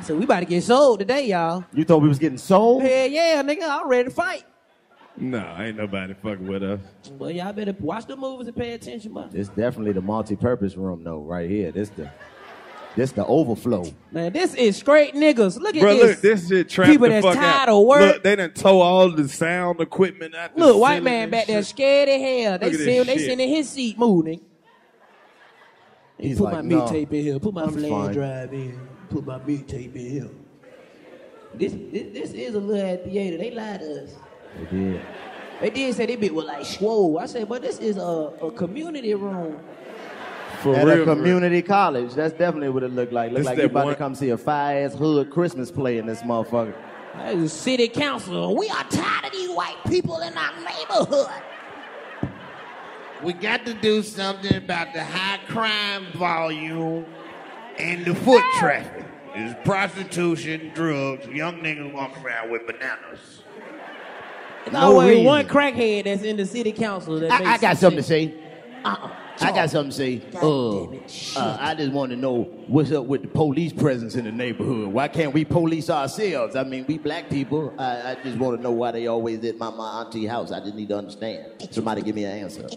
[0.02, 1.64] So we about to get sold today, y'all.
[1.72, 2.82] You thought we was getting sold?
[2.82, 3.62] Hell yeah, nigga.
[3.62, 4.44] I'm ready to fight.
[5.16, 6.80] No, ain't nobody fucking with us.
[7.18, 9.30] Well, y'all better watch the movies and pay attention, man.
[9.32, 11.72] It's definitely the multi-purpose room though, right here.
[11.72, 12.10] This the
[12.96, 13.84] this the overflow.
[14.10, 15.58] Man, this is straight niggas.
[15.58, 16.02] Look at Bro, this.
[16.10, 17.68] look, this shit trapped People the that's fuck tired out.
[17.70, 18.00] of work.
[18.00, 20.54] Look, they done tow all the sound equipment out.
[20.54, 22.58] the Look, white man and back there scared as hell.
[22.58, 23.20] They Look at sitting, they shit.
[23.20, 24.40] sitting in his seat moving.
[26.18, 27.38] He's put like, my "No, mixtape in here.
[27.38, 28.88] Put my I'm flash fine." drive in.
[29.10, 30.30] Put my mixtape in here.
[31.54, 33.38] This, this this is a little ass theater.
[33.38, 34.14] They lied to us.
[34.70, 35.02] They did.
[35.60, 37.18] They did say they bit was like swole.
[37.18, 39.60] I said, but this is a, a community room.
[40.62, 42.14] For At real, a community college.
[42.14, 43.30] That's definitely what it looked like.
[43.32, 45.70] Looked This like that you about one- to come see a fire ass hood Christmas
[45.70, 46.74] play in this motherfucker.
[47.16, 48.56] That is city council.
[48.56, 51.42] We are tired of these white people in our neighborhood.
[53.22, 57.06] We got to do something about the high crime volume
[57.78, 59.04] and the foot traffic.
[59.34, 63.42] There's prostitution, drugs, young niggas walking around with bananas.
[64.64, 65.24] There's No always reason.
[65.24, 67.18] one crackhead that's in the city council.
[67.20, 68.34] That I, makes I got some something to say.
[68.84, 69.10] Uh-uh.
[69.40, 70.22] I got something to say.
[70.40, 70.84] Uh,
[71.40, 74.88] uh, I just want to know what's up with the police presence in the neighborhood.
[74.92, 76.54] Why can't we police ourselves?
[76.54, 77.74] I mean, we black people.
[77.78, 80.52] I, I just want to know why they always at my, my auntie house.
[80.52, 81.46] I just need to understand.
[81.70, 82.68] Somebody give me an answer.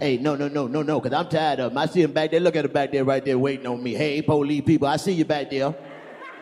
[0.00, 1.78] Hey, no, no, no, no, no, because I'm tired of them.
[1.78, 2.40] I see them back there.
[2.40, 3.94] Look at them back there, right there, waiting on me.
[3.94, 5.74] Hey, police people, I see you back there.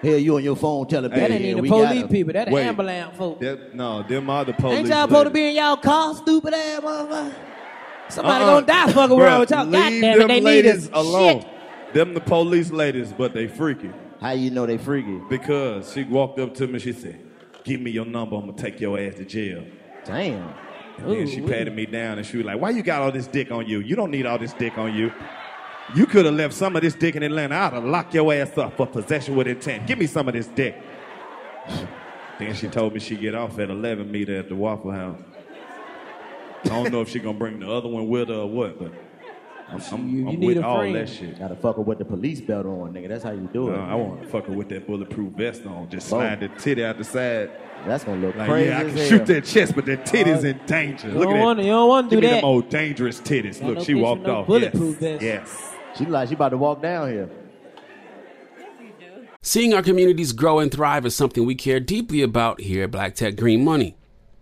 [0.02, 1.16] Hell, you on your phone telling me.
[1.18, 2.08] That ain't yeah, even the we got police 'em.
[2.08, 2.32] people.
[2.32, 2.66] That the Wait.
[2.66, 3.38] ambulance folk.
[3.40, 4.78] That- no, them are the police.
[4.78, 7.34] Ain't y'all supposed to be in y'all car, stupid ass motherfucker?
[8.10, 8.60] Somebody Uh-uh.
[8.60, 9.64] gonna die fucking around with y'all.
[9.64, 10.90] God leave damn it, them they need ladies us.
[10.92, 11.40] alone.
[11.42, 11.94] Shit.
[11.94, 13.90] Them the police ladies, but they freaky.
[14.20, 15.18] How you know they freaky?
[15.28, 17.18] Because she walked up to me, she said,
[17.64, 18.36] "Give me your number.
[18.36, 19.64] I'm gonna take your ass to jail."
[20.04, 20.52] Damn.
[20.98, 23.26] And then she patted me down and she was like, Why you got all this
[23.26, 23.80] dick on you?
[23.80, 25.10] You don't need all this dick on you.
[25.96, 27.54] You could have left some of this dick in Atlanta.
[27.54, 29.86] I'd have locked your ass up for possession with intent.
[29.86, 30.76] Give me some of this dick.
[32.38, 35.18] Then she told me she'd get off at 11 meter at the Waffle House.
[36.64, 38.92] I don't know if she gonna bring the other one with her or what, but
[39.68, 40.94] I'm, I'm, you I'm need with a all friend.
[40.96, 41.38] that shit.
[41.38, 43.08] Gotta fuck her with the police belt on, nigga.
[43.08, 43.78] That's how you do it.
[43.78, 45.88] Uh, I want to fuck her with that bulletproof vest on.
[45.88, 46.18] Just Oh.
[46.18, 47.50] slide the titty out the side.
[47.86, 49.08] That's gonna look like, crazy Yeah, I as can hell.
[49.08, 50.48] shoot that chest, but that titty's Oh.
[50.48, 51.08] in danger.
[51.08, 51.66] You Look don't at wanna- that.
[51.66, 52.34] you don't wanna do Give me that.
[52.36, 53.60] them old dangerous titties.
[53.60, 54.46] Got Look, no she walked no off.
[54.46, 55.12] bulletproof Yes.
[55.12, 55.22] vest.
[55.22, 55.72] yes.
[55.96, 57.30] She like she about to walk down here.
[59.42, 63.14] Seeing our communities grow and thrive is something we care deeply about here at Black
[63.14, 63.96] Tech Green Money.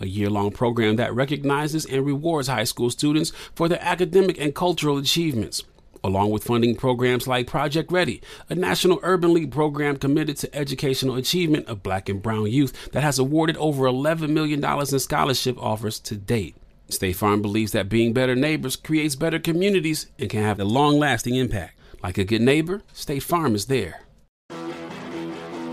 [0.00, 4.54] a year long program that recognizes and rewards high school students for their academic and
[4.54, 5.62] cultural achievements,
[6.04, 11.16] along with funding programs like Project Ready, a National Urban League program committed to educational
[11.16, 15.98] achievement of black and brown youth that has awarded over $11 million in scholarship offers
[16.00, 16.56] to date.
[16.90, 20.98] State Farm believes that being better neighbors creates better communities and can have a long
[20.98, 21.78] lasting impact.
[22.02, 24.02] Like a good neighbor, State Farm is there.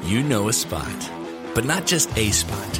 [0.04, 1.12] You know a spot,
[1.54, 2.80] but not just a spot,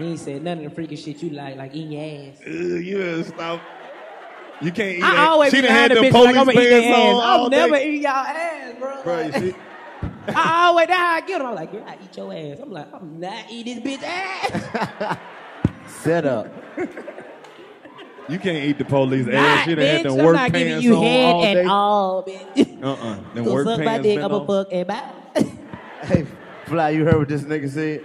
[0.00, 2.40] He ain't said none of the freaky shit you like, like eating your ass.
[2.46, 3.60] Ugh, you better stop.
[4.62, 5.28] You can't eat I that.
[5.30, 7.14] always She done had the the bitch police like I'm gonna eat pants their ass.
[7.14, 7.90] on I'll never day.
[7.90, 9.02] eat y'all ass, bro.
[9.02, 9.54] Bro, you see?
[10.28, 11.46] I always that's how I get them.
[11.48, 12.58] I'm like, girl, I eat your ass.
[12.62, 15.18] I'm like, I'm not eating this bitch ass.
[16.02, 16.48] Set up.
[18.28, 19.64] You can't eat the police Not, ass.
[19.64, 20.02] She done had bitch.
[20.04, 22.82] them I'm work not giving you head all at all, bitch.
[22.82, 23.18] Uh-uh.
[23.34, 24.46] Them Go work suck my pants dick, been I'm a on.
[24.46, 25.12] fuck and bye.
[26.02, 26.26] Hey,
[26.66, 28.04] Fly, you heard what this nigga said?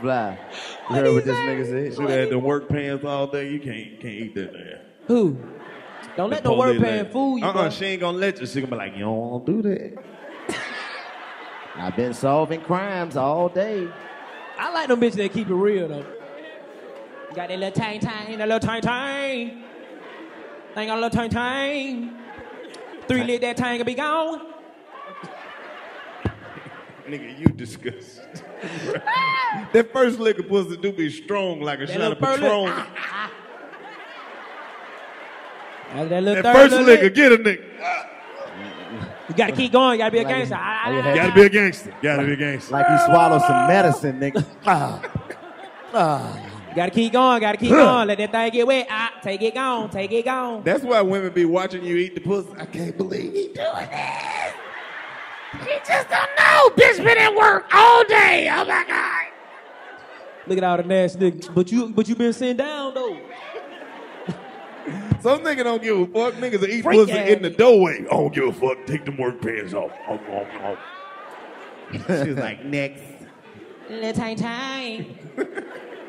[0.00, 0.38] Fly,
[0.90, 1.92] you heard what this nigga said?
[1.92, 3.50] She done had them work pants all day.
[3.50, 4.82] You can't can't eat that there.
[5.06, 5.36] Who?
[6.16, 7.70] Don't let the work pan fool you, Uh-uh, bro.
[7.70, 8.46] she ain't gonna let you.
[8.46, 9.94] She gonna be like, you don't want to do that.
[11.76, 13.88] I've been solving crimes all day.
[14.58, 16.06] I like them bitches that keep it real though.
[17.34, 19.62] Got that little tang tang, that little tang tang.
[20.74, 22.14] Thing got a little tang tang.
[23.08, 24.40] Three lit that tang and be gone.
[27.08, 28.24] Nigga, you disgusting.
[29.72, 32.86] that first liquor pussy do be strong like a That shot of pearl Patron.
[35.94, 37.14] That, that That third first little liquor, lit.
[37.14, 37.62] get a nigga.
[39.28, 39.92] You gotta keep going.
[39.92, 40.54] You gotta be a Like- gangster.
[40.56, 41.94] I- I- like you Gotta be a gangster.
[42.02, 42.72] Gotta be a gangster.
[42.72, 44.44] Like you swallow some medicine, nigga.
[44.66, 45.00] Ah.
[45.94, 46.36] Ah.
[46.70, 47.40] You gotta keep going.
[47.40, 48.08] Gotta keep going.
[48.08, 48.86] Let that thing get wet.
[48.90, 49.88] Ah, take it gone.
[49.88, 50.62] Take it gone.
[50.62, 52.48] That's why women be watching you eat the pussy.
[52.58, 54.45] I can't believe he doing that.
[55.52, 56.70] He just don't know.
[56.76, 58.48] Bitch been at work all day.
[58.50, 59.26] Oh my god.
[60.46, 61.54] Look at all the nasty niggas.
[61.54, 63.18] But you, but you been sitting down though.
[65.20, 66.34] Some nigga don't give a fuck.
[66.34, 68.00] Niggas will eat Freak pussy ass in the doorway.
[68.00, 68.86] I don't give a fuck.
[68.86, 69.90] Take them work pants off.
[70.08, 70.78] Oh, oh, oh.
[71.92, 73.02] She's like, next.
[73.88, 75.18] Little tang tang.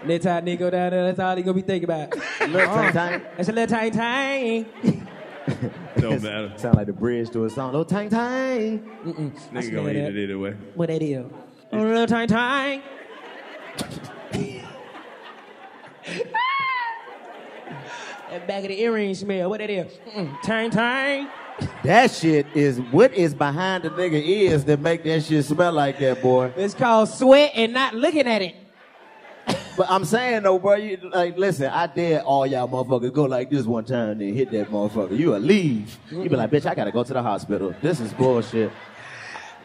[0.05, 1.05] Little tang nigga go down there.
[1.05, 2.15] That's all he gonna be thinking about.
[2.41, 2.91] Little tang uh-huh.
[2.91, 3.21] tang.
[3.35, 5.07] That's a little tang tang.
[5.97, 6.53] Don't matter.
[6.57, 7.71] Sound like the bridge to a song.
[7.71, 8.79] Little tang tang.
[9.53, 10.53] Nigga gonna eat it anyway.
[10.75, 11.25] What that is?
[11.71, 12.81] Oh, little tang tang.
[18.29, 19.49] that back of the earring smell.
[19.49, 19.91] What that is?
[20.07, 20.41] Mm-mm.
[20.41, 21.29] Tang tang.
[21.83, 25.97] That shit is what is behind the nigga ears that make that shit smell like
[25.99, 26.51] that, boy.
[26.55, 28.55] It's called sweat and not looking at it.
[29.77, 33.49] But I'm saying though, bro, you like listen, I dare all y'all motherfuckers go like
[33.49, 35.17] this one time and hit that motherfucker.
[35.17, 35.97] You a leave.
[36.11, 37.73] You be like, bitch, I gotta go to the hospital.
[37.81, 38.71] This is bullshit.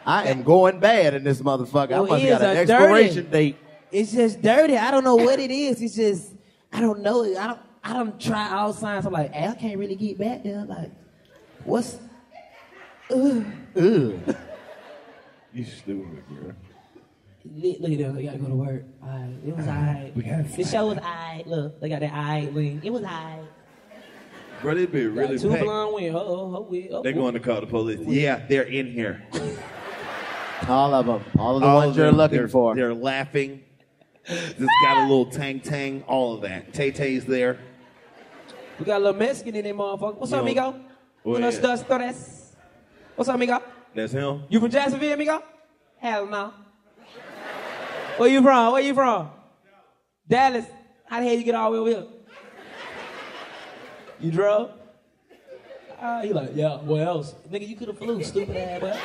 [0.05, 1.93] I am going bad in this motherfucker.
[1.93, 3.30] I Your must got an expiration dirty.
[3.30, 3.57] date.
[3.91, 4.76] It's just dirty.
[4.76, 5.80] I don't know what it is.
[5.80, 6.33] It's just
[6.72, 7.24] I don't know.
[7.24, 7.61] I don't.
[7.85, 9.07] I don't try all signs.
[9.07, 10.64] I'm like, hey, I can't really get back there.
[10.64, 10.91] Like,
[11.64, 11.99] what's
[13.11, 13.45] Ugh.
[13.76, 14.37] Ugh.
[15.53, 16.53] You stupid, girl.
[17.45, 18.14] Look look at them.
[18.14, 18.84] They gotta go to work.
[19.03, 19.30] Alright.
[19.47, 20.16] It was alright.
[20.16, 21.47] We got The show was alright.
[21.47, 22.80] Look, they got that alright wing.
[22.84, 23.45] It was alright.
[24.61, 25.64] Bro, they be really Got two packed.
[25.64, 26.14] blonde wing.
[26.14, 27.99] Oh, oh, oh, we- oh, They're going to call the police.
[28.01, 29.22] Yeah, they're in here.
[30.68, 31.24] All of them.
[31.36, 32.74] All of the All ones of you're looking They're- for.
[32.76, 33.64] They're laughing.
[34.24, 36.72] Just got a little tang tang, all of that.
[36.72, 37.59] Tay Tay's there.
[38.78, 40.14] We got a little Mexican in there, motherfucker.
[40.18, 40.43] What's up, Yo.
[40.43, 40.70] amigo?
[41.24, 41.62] Where Buenos at?
[41.62, 42.55] dos, tres.
[43.16, 43.61] What's up, amigo?
[43.97, 44.45] That's him.
[44.49, 45.43] You from Jacksonville, amigo?
[45.99, 46.55] Hell no.
[48.17, 48.73] Where you from?
[48.73, 49.31] Where you from?
[50.29, 50.67] Dallas.
[51.07, 52.11] How the hell you get all the way over here?
[54.21, 54.71] You drove?
[56.01, 57.35] Uh, he like, yeah, where else?
[57.51, 58.99] Nigga, you could have flew, stupid ass, boy.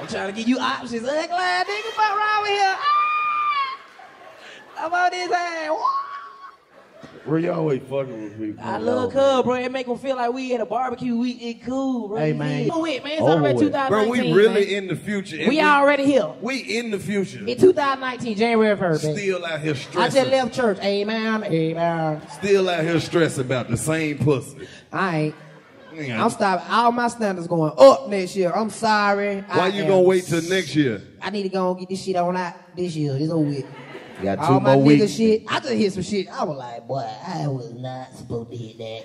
[0.00, 1.02] I'm trying to give you options.
[1.02, 2.76] Glad nigga, fuck around with here.
[4.74, 6.03] How about this ass?
[7.24, 8.62] Where you always fucking with people?
[8.62, 9.54] I love Cub, bro.
[9.54, 11.16] It make them feel like we at a barbecue.
[11.16, 12.18] We it cool, bro.
[12.18, 12.64] Hey, You man.
[12.68, 12.82] feel?
[12.82, 13.12] Wait, man.
[13.14, 13.72] It's Over already with.
[13.72, 13.88] 2019.
[13.88, 14.82] Bro, we really man.
[14.82, 15.38] in the future.
[15.40, 16.28] and We already here.
[16.42, 17.38] We in the future.
[17.46, 19.16] In 2019, January 1st, man.
[19.16, 20.00] Still out here stressing.
[20.02, 20.78] I just left church.
[20.82, 21.44] Amen.
[21.44, 22.20] Amen.
[22.32, 24.68] Still out here stressing about the same pussy.
[24.92, 25.34] I ain't.
[25.94, 26.66] Nigga, I'm stopping.
[26.70, 28.50] All my standards going up next year.
[28.54, 29.42] I'm sorry.
[29.42, 31.00] Why I you am- gonna wait till next year?
[31.22, 33.16] I need to go and get this shit on out this year.
[33.18, 33.64] It's over with.
[34.18, 35.12] You got two All my more nigga weeks.
[35.12, 35.42] shit.
[35.48, 36.28] I just hit some shit.
[36.28, 39.04] I was like, boy, I was not supposed to hit that.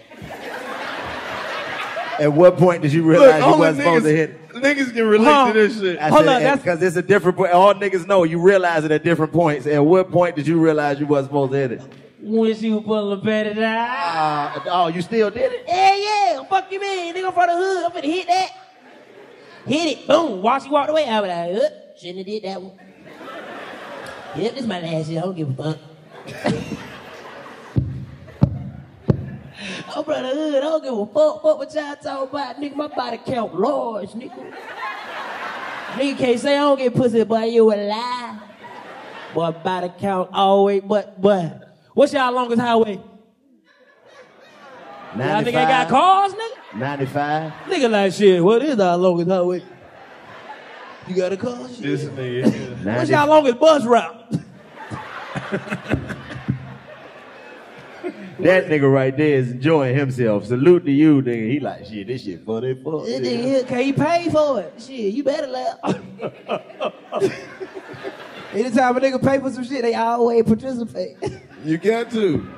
[2.19, 4.49] At what point did you realize you only wasn't supposed to niggas- hit?
[4.49, 5.99] Niggas can relate to this shit.
[5.99, 6.09] I
[6.41, 7.51] said, because it's a different point.
[7.53, 9.65] All niggas know you realize it at different points.
[9.67, 11.81] At what point did you realize you wasn't supposed to hit it?
[12.21, 13.89] When she was pulling the better down.
[13.89, 15.63] Uh, oh, you still did it?
[15.67, 16.43] Yeah, yeah.
[16.49, 17.15] Fuck you, man.
[17.15, 17.85] Nigga from the hood.
[17.85, 18.49] I'm finna hit that.
[19.65, 20.07] Hit it.
[20.07, 20.41] Boom.
[20.41, 22.73] While she walked away, I was like, uh, shouldn't have did that one.
[24.35, 25.19] Yep, this my last year.
[25.19, 25.77] I don't give a fuck.
[29.95, 30.55] I'm from the hood.
[30.55, 31.41] I don't give a fuck.
[31.41, 32.55] Fuck what y'all talking about.
[32.57, 34.53] Nigga, my body count large, nigga.
[35.93, 38.39] Nigga can't say I don't get pussy, but you a lie.
[39.33, 41.77] Boy, body count always, but, but.
[41.93, 43.01] What's y'all longest highway?
[45.15, 46.77] Y'all nigga ain't got cars, nigga?
[46.77, 47.51] 95.
[47.65, 49.63] Nigga like shit, what is our longest highway?
[51.09, 51.67] You got a car?
[51.67, 51.81] Shit.
[51.81, 52.85] This nigga.
[52.85, 54.15] What's y'all longest bus route?
[58.39, 60.45] That nigga right there is enjoying himself.
[60.45, 61.51] Salute to you, nigga.
[61.51, 62.73] He like, shit, this shit funny.
[62.73, 63.03] Fuck.
[63.03, 64.73] This nigga here, can you pay for it?
[64.81, 65.77] Shit, you better laugh.
[68.53, 71.17] Anytime a nigga pay for some shit, they always participate.
[71.65, 72.49] You got to.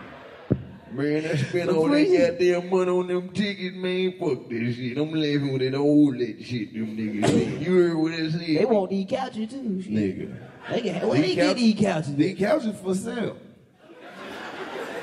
[0.94, 2.18] Man, I spent For all free.
[2.18, 4.14] that goddamn money on them tickets, man.
[4.20, 4.98] Fuck this shit.
[4.98, 7.22] I'm laughing with that old lady shit, them niggas.
[7.22, 7.62] man.
[7.62, 8.42] You heard what I said?
[8.42, 9.82] They want these couches too.
[9.82, 9.92] Shit.
[9.92, 10.38] Nigga.
[10.70, 12.16] They get, where they get these couches?
[12.16, 13.38] These couches for sale.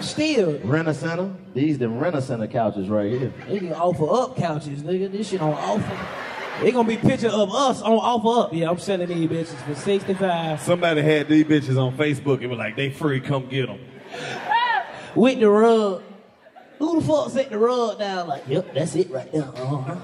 [0.01, 1.35] Still, Rent a center.
[1.55, 3.33] These the rent a center couches right here.
[3.49, 5.11] they can offer up couches, nigga.
[5.11, 5.99] This shit on offer.
[6.63, 8.55] They gonna be picture of us on offer up.
[8.55, 12.59] Yeah, I'm selling these bitches for 65 Somebody had these bitches on Facebook and was
[12.59, 13.81] like, they free, come get them.
[15.19, 16.03] With the rug.
[16.79, 18.29] Who the fuck set the rug down?
[18.29, 19.43] Like, yep, that's it right there.
[19.43, 19.97] Uh-huh.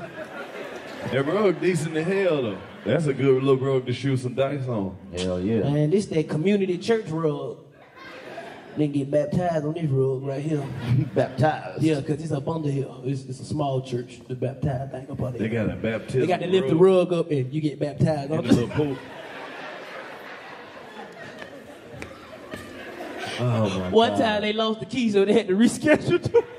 [1.13, 2.59] That rug decent as hell, though.
[2.85, 4.97] That's a good little rug to shoot some dice on.
[5.17, 5.61] Hell yeah.
[5.61, 7.59] Man, this that community church rug.
[8.77, 10.67] Nigga get baptized on this rug right here.
[11.15, 11.81] baptized?
[11.81, 12.89] Yeah, because it's up under here.
[13.05, 14.21] It's, it's a small church.
[14.27, 15.65] The baptized thing up under They here.
[15.65, 16.21] got a baptism.
[16.23, 18.69] They got to lift the rug up and you get baptized in on the little
[18.71, 18.97] pool.
[23.41, 24.19] Oh my One God.
[24.19, 26.45] time they lost the key, so they had to reschedule.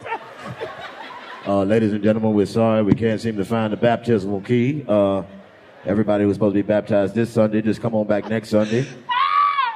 [1.48, 4.84] Uh, ladies and gentlemen, we're sorry we can't seem to find the baptismal key.
[4.88, 5.22] Uh,
[5.86, 8.84] everybody who's supposed to be baptized this Sunday, just come on back next Sunday.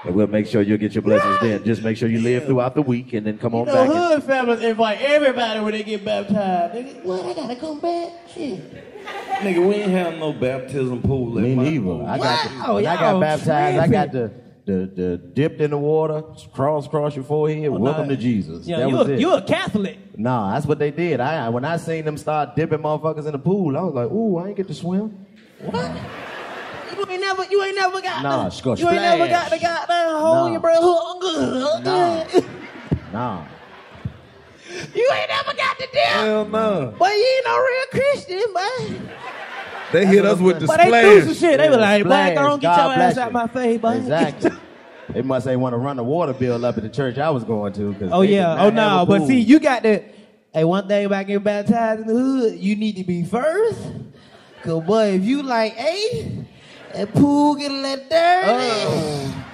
[0.04, 1.64] And we'll make sure you'll get your blessings then.
[1.64, 3.88] Just make sure you live throughout the week and then come on You back.
[3.88, 6.74] know, and- hood families invite everybody when they get baptized.
[6.74, 8.14] Nigga, well, I gotta come back.
[8.34, 8.74] Shit.
[9.42, 11.36] Nigga, we ain't have no baptism pool.
[11.36, 12.04] Me in my neither.
[12.10, 13.78] I got Wow, when I got y'all baptized.
[13.78, 14.32] I got the,
[14.70, 16.22] the the dipped in the water,
[16.54, 17.70] cross cross your forehead.
[17.70, 18.16] Oh, welcome nah.
[18.16, 18.68] to Jesus.
[18.68, 19.20] Yeah, that you was a, it.
[19.20, 19.98] you a Catholic.
[20.16, 21.20] Nah, that's what they did.
[21.20, 24.38] I when I seen them start dipping motherfuckers in the pool, I was like, ooh,
[24.38, 25.26] I ain't get to swim.
[25.62, 29.60] You ain't never, you ain't never got Nah, the, you ain't never got splash.
[29.60, 30.52] the goddamn hole Nah.
[30.52, 31.84] your brother.
[31.84, 32.26] Nah.
[33.12, 33.46] Nah.
[34.94, 36.04] You ain't never got the dip.
[36.04, 36.94] Hell no.
[37.00, 39.10] Boy, you ain't no real Christian, man.
[39.92, 41.58] They hit us with the But they threw some shit.
[41.58, 43.94] They was like, Splash, black, don't get God your bless ass out my face, boy.
[43.96, 44.52] Exactly.
[45.10, 47.44] they must say want to run the water bill up at the church I was
[47.44, 47.94] going to.
[47.96, 48.64] 'cause Oh yeah.
[48.64, 49.06] Oh no.
[49.08, 50.04] But see, you got to.
[50.54, 53.80] Hey, one thing about getting baptized in the hood, you need to be first.
[54.64, 56.46] Cause boy, if you like, hey,
[56.94, 58.10] that pool get a little dirty.
[58.12, 59.46] Oh.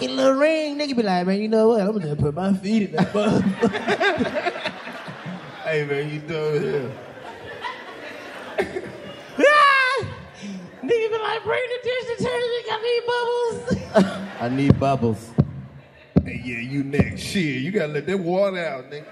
[0.00, 1.80] Get a little ring, nigga be like, man, you know what?
[1.80, 4.62] I'm gonna put my feet in that motherfucker.
[5.64, 6.92] Hey man, you doing here?
[10.82, 12.52] Nigga be like, bring the dish detergent.
[12.70, 14.18] I need bubbles.
[14.40, 15.30] I need bubbles.
[16.24, 17.22] Hey, yeah, you next.
[17.22, 19.06] Shit, you gotta let that water out, nigga.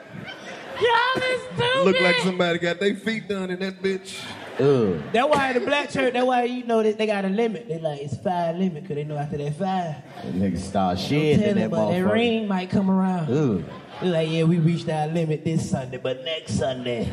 [0.80, 1.84] Y'all is stupid.
[1.84, 4.20] Look like somebody got their feet done in that bitch.
[4.58, 5.00] Ugh.
[5.12, 7.68] That's why the black church, that's why you know that they got a limit.
[7.68, 9.94] They like, it's five limit, because they know after that five.
[10.24, 13.30] That nigga start Don't shedding tell that them, but that ring might come around.
[13.30, 13.64] Ugh.
[14.00, 17.12] They're like, yeah, we reached our limit this Sunday, but next Sunday,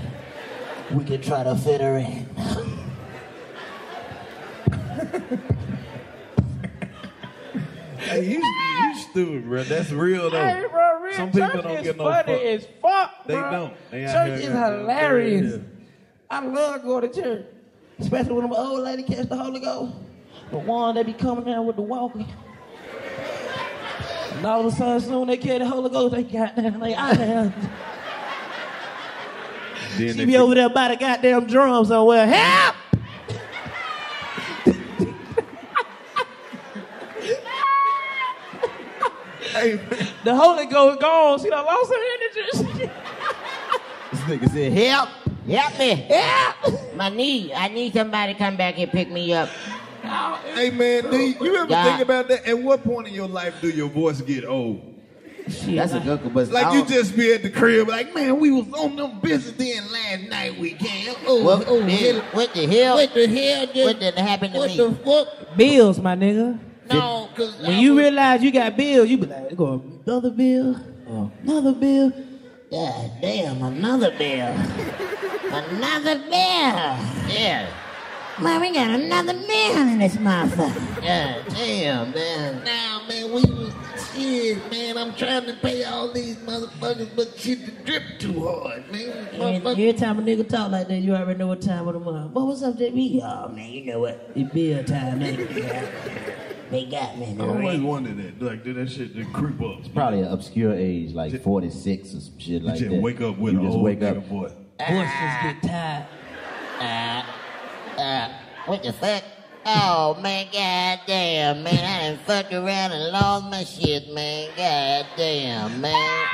[0.92, 2.28] we can try to fit her in.
[8.00, 9.64] Hey, you, you stupid, bro.
[9.64, 10.40] That's real though.
[10.40, 12.42] Hey, bro, real Some people church don't get no funny fuck.
[12.46, 13.74] as fuck, They don't.
[13.92, 15.60] They out church here is hilarious.
[16.30, 17.46] I love going to church,
[18.00, 19.94] especially when them old lady catch the Holy Ghost.
[20.52, 22.26] The one they be coming down with the walker.
[24.32, 26.94] And all of a sudden, soon they carry the Holy Ghost, they got down, they
[26.94, 27.54] out there.
[29.98, 32.28] Then She they be over there by the goddamn drum somewhere.
[32.28, 32.76] Help!
[40.28, 41.40] The Holy Ghost gone.
[41.40, 42.92] She done lost her energy.
[44.12, 45.10] This nigga said, help.
[45.50, 45.96] Help me.
[45.96, 46.96] Help.
[46.96, 47.54] My knee.
[47.54, 49.48] I need somebody to come back and pick me up.
[50.54, 51.84] Hey man, do you, you ever Yeah.
[51.86, 52.46] think about that?
[52.46, 54.82] At what point in your life do your voice get old?
[55.48, 58.52] That's a good one, but Like you just be at the crib, like man, we
[58.52, 61.16] was on them business then last night weekend.
[61.26, 62.96] Oh, What, oh, the- what the hell?
[62.96, 63.66] What the hell?
[63.68, 64.78] Just, What did happen to what me?
[64.78, 65.58] What the fuck?
[65.58, 66.60] Bills, my nigga.
[66.90, 70.76] No, cause When you realize you got bills, you be like, go another bill,
[71.44, 72.12] another bill.
[72.72, 74.48] God damn, another bill.
[75.46, 76.32] another bill.
[76.32, 77.70] Yeah.
[78.40, 81.02] Man, we got another bill in this motherfucker.
[81.02, 82.64] God damn, man.
[82.64, 83.74] Now, man, we was
[84.14, 84.98] shit, man.
[84.98, 89.28] I'm trying to pay all these motherfuckers, but shit the drip too hard, man.
[89.34, 92.00] And every time a nigga talk like that, you already know what time of the
[92.00, 92.32] month.
[92.34, 93.22] What was up, JB?
[93.24, 94.30] Oh man, you know what?
[94.36, 96.44] It's bill time, nigga.
[96.70, 97.36] They got me.
[97.40, 98.46] I always wondered that.
[98.46, 99.80] Like, did that shit just creep up?
[99.80, 102.96] It's probably an obscure age, like 46 or some shit like just that.
[102.96, 104.18] Just wake up with you an just old wake up.
[104.18, 104.52] nigga voice.
[104.80, 106.06] Voice just get tired.
[106.80, 108.30] Uh, uh,
[108.66, 109.24] what the fuck?
[109.66, 114.50] Oh man, god damn, man, I done fucked around and lost my shit, man.
[114.56, 116.28] God damn, man.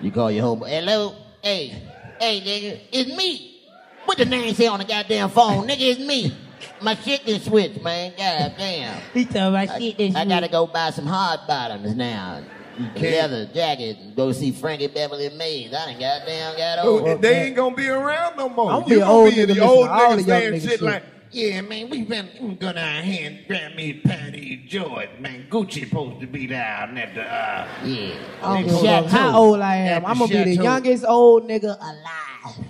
[0.00, 0.68] You call your homeboy.
[0.68, 1.14] Hello?
[1.42, 1.68] Hey,
[2.18, 3.60] hey, nigga, it's me.
[4.06, 5.68] What the name say on the goddamn phone?
[5.68, 6.34] nigga, it's me.
[6.82, 8.12] My shit done switched, man.
[8.16, 9.00] God damn.
[9.14, 12.42] He told my shit done I gotta go buy some hard bottoms now.
[12.94, 15.72] can't- Leather jacket and go see Frankie Beverly Maze.
[15.74, 17.20] I done goddamn got Oh, old.
[17.22, 18.70] they ain't gonna be around no more.
[18.72, 20.26] I'm you be gonna old be nigga the listen old to all niggas the young
[20.40, 20.82] saying shit, shit.
[20.82, 21.02] like,
[21.32, 25.46] yeah, man, we been we go down here and grab me Patty George, man.
[25.50, 28.14] Gucci supposed to be down at the uh, yeah.
[28.42, 30.06] I don't give a how old I am.
[30.06, 32.66] I'm gonna be the youngest old nigga alive.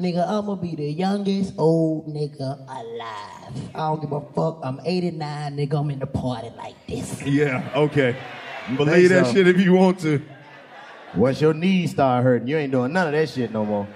[0.00, 3.70] Nigga, I'm gonna be the youngest old nigga alive.
[3.74, 4.60] I don't give a fuck.
[4.62, 5.78] I'm 89, nigga.
[5.78, 7.22] I'm in the party like this.
[7.22, 8.16] Yeah, okay.
[8.78, 9.34] Believe that so?
[9.34, 10.22] shit if you want to.
[11.14, 13.86] Once your knees start hurting, you ain't doing none of that shit no more.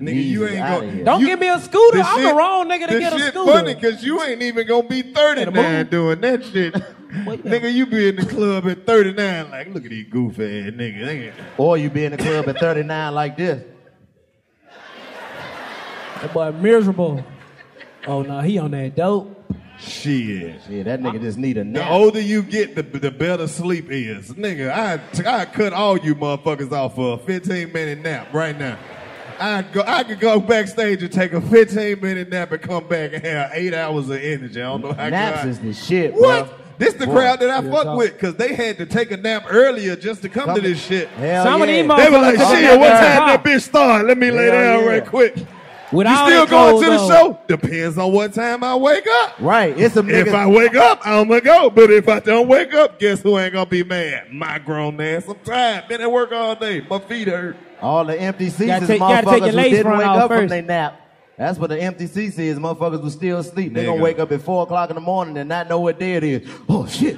[0.00, 1.04] Nigga, you ain't gonna.
[1.04, 1.98] Don't you- give me a scooter.
[1.98, 3.52] the I'm shit- the wrong nigga to get a shit scooter.
[3.52, 6.72] funny because you ain't even gonna be 39 doing that shit.
[7.10, 11.04] nigga, you be in the club at 39 like, look at these goofy ass niggas.
[11.06, 13.62] They Or you be in the club at 39 like this.
[16.22, 17.24] That boy miserable.
[18.06, 19.34] Oh no, he on that dope.
[19.78, 20.60] Shit.
[20.68, 21.84] Yeah, that nigga just need a nap.
[21.84, 24.30] The older you get, the, the better sleep is.
[24.32, 25.00] Nigga, I
[25.40, 28.76] I cut all you motherfuckers off for a 15 minute nap right now.
[29.38, 33.12] I go I could go backstage and take a 15 minute nap and come back
[33.12, 34.60] and have eight hours of energy.
[34.60, 36.48] I don't know how Naps God- is the shit, What?
[36.48, 36.58] bro.
[36.78, 37.98] This the Boy, crowd that I fuck talk.
[37.98, 40.80] with because they had to take a nap earlier just to come, Come- to this
[40.84, 41.08] shit.
[41.10, 41.82] Hell Some of yeah.
[41.82, 43.36] these They were like, motherfuckers shit, come what back time there.
[43.36, 44.06] that bitch start?
[44.06, 44.86] Let me lay down yeah.
[44.88, 45.34] right quick.
[45.90, 47.08] With you still going oh, to the though.
[47.08, 47.40] show?
[47.48, 49.36] Depends on what time I wake up.
[49.40, 49.78] Right.
[49.78, 50.34] It's a If.
[50.34, 51.70] I wake up, I'm gonna go.
[51.70, 54.32] But if I don't wake up, guess who ain't gonna be mad?
[54.32, 55.26] My grown ass.
[55.26, 55.88] I'm tired.
[55.88, 56.80] Been at work all day.
[56.88, 57.56] My feet hurt.
[57.80, 60.50] All the empty seats is take- motherfuckers your who didn't wake off up from first.
[60.50, 61.00] their nap.
[61.38, 62.58] That's what the empty seats is.
[62.58, 63.72] Motherfuckers who still asleep.
[63.72, 64.02] They gonna Nigga.
[64.02, 66.48] wake up at four o'clock in the morning and not know what day it is.
[66.68, 67.16] Oh shit.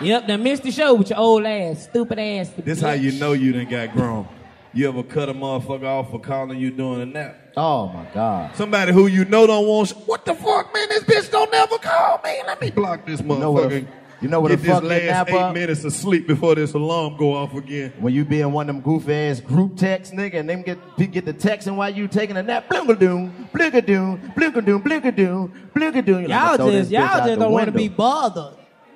[0.00, 2.50] Yep, done missed the show with your old ass, stupid ass.
[2.58, 4.26] This how you know you done got grown.
[4.74, 7.36] You ever cut a motherfucker off for calling you doing a nap?
[7.56, 8.56] Oh my god.
[8.56, 9.88] Somebody who you know don't want.
[9.88, 10.88] sh- What the fuck, man?
[10.88, 12.42] This bitch don't never call me.
[12.46, 13.38] Let me block this motherfucker.
[13.40, 13.86] know what a-
[14.20, 15.54] you know what a Get this fucking last nap eight up?
[15.54, 17.92] minutes of sleep before this alarm go off again.
[18.00, 20.78] When you be in one of them goofy ass group texts, nigga, and them get
[21.12, 26.22] get the texting while you taking a nap, blinkadoon, blinkadoon, blinkadoon, blinkadoon, blinkadoon.
[26.22, 28.54] You like, Y'all just, y'all just don't want to be bothered.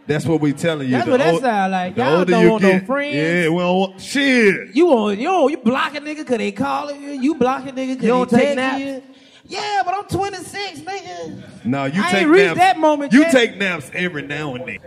[0.09, 0.93] That's what we telling you.
[0.95, 1.97] That's The what that ol- sound like.
[1.97, 3.15] Y'all older don't you want no friends.
[3.15, 4.75] Yeah, we don't want shit.
[4.75, 7.11] You want yo, you block a nigga cause they calling you.
[7.11, 8.81] You block a nigga cause You don't they take naps?
[8.81, 9.03] you.
[9.45, 11.65] Yeah, but I'm 26, nigga.
[11.67, 12.59] No, you I take ain't naps.
[12.59, 13.33] that moment You yet.
[13.33, 14.79] take naps every now and then.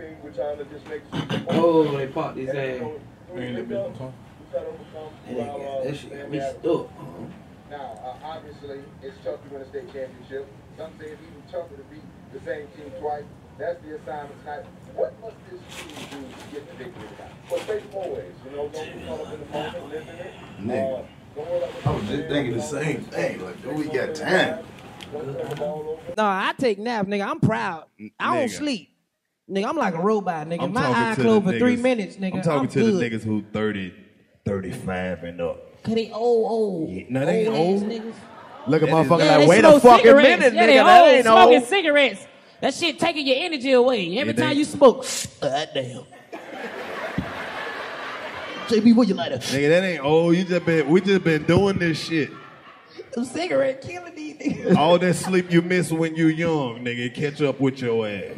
[1.50, 2.82] Oh, they popped his ass.
[3.34, 3.56] That
[5.96, 6.88] shit got me stuck.
[7.70, 10.46] Now, uh, obviously, it's tough to win a state championship.
[10.76, 12.02] Some say it's even tougher to beat
[12.32, 13.24] the same team twice.
[13.58, 14.64] That's the assignment tonight.
[14.94, 17.32] What must this team do to get the victory tonight?
[17.50, 20.32] Well, face always, you know, don't be caught up in the moment, live in it.
[20.60, 21.04] Nigga.
[21.04, 23.42] Uh, I was just thinking the same thing.
[23.44, 24.58] Like, do we got time?
[25.14, 25.96] Uh-huh.
[26.16, 27.26] No, I take naps, nigga.
[27.26, 27.84] I'm proud.
[28.20, 28.50] I don't Nigga.
[28.50, 28.88] sleep.
[29.50, 30.62] Nigga, I'm like a robot, nigga.
[30.62, 32.34] I'm My eye to closed the for three minutes, nigga.
[32.36, 33.00] I'm talking I'm to good.
[33.00, 33.94] the niggas who 30,
[34.44, 35.82] 35 and up.
[35.82, 37.10] Cause they old, old.
[37.10, 37.82] no, they ain't old.
[37.82, 38.14] niggas.
[38.68, 40.28] Look at motherfucker Yeah, like, they wait a smoke fucking cigarettes.
[40.40, 40.66] minute, yeah, nigga.
[40.66, 41.64] They That old, ain't smoking old.
[41.66, 42.26] cigarettes.
[42.62, 44.16] That shit taking your energy away.
[44.18, 44.58] Every It time ain't.
[44.58, 45.04] you smoke,
[45.40, 46.02] God damn.
[48.68, 49.38] JB, what you lighter?
[49.38, 50.36] Nigga, that ain't old.
[50.36, 52.30] You just been, we just been doing this shit.
[53.12, 54.76] Them cigarette killing these niggas.
[54.76, 58.36] All that sleep you miss when you young, nigga, catch up with your ass.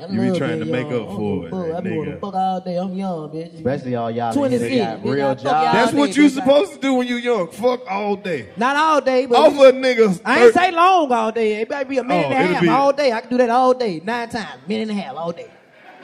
[0.00, 1.02] I You be love trying to make young.
[1.02, 1.76] up for it, fool.
[1.76, 2.20] I be wanna nigga.
[2.20, 2.76] fuck all day.
[2.76, 3.54] I'm young, bitch.
[3.56, 5.72] Especially all y'all niggas 26, that got nigga, real I fuck y'all jobs.
[5.74, 6.30] That's what you bitch.
[6.30, 7.48] supposed to do when you young.
[7.48, 8.48] Fuck all day.
[8.56, 10.20] Not all day, but Off of niggas.
[10.24, 11.60] I ain't say long all day.
[11.60, 13.12] It might be a minute Oh, and a it'll half be- all day.
[13.12, 15.46] I can do that all day, nine times, minute and a half all day.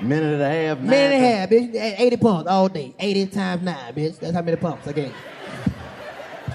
[0.01, 1.75] Minute and a half, Minute and a nine half, bitch.
[1.75, 2.95] At 80 pumps all day.
[2.99, 4.19] 80 times nine, bitch.
[4.19, 5.11] That's how many pumps I get.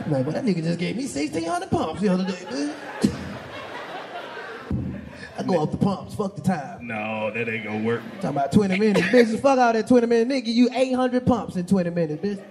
[0.05, 3.15] I'm like, well, that nigga just gave me 1,600 pumps the other day, bitch.
[5.37, 6.13] I go off the pumps.
[6.15, 6.87] Fuck the time.
[6.87, 8.01] No, that ain't gonna work.
[8.15, 9.07] Talking about 20 minutes.
[9.07, 10.31] bitch, fuck all that 20 minutes.
[10.31, 12.43] Nigga, you 800 pumps in 20 minutes, bitch.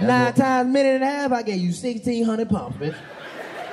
[0.00, 2.94] Nine what- times minute and a half, I gave you 1,600 pumps, bitch.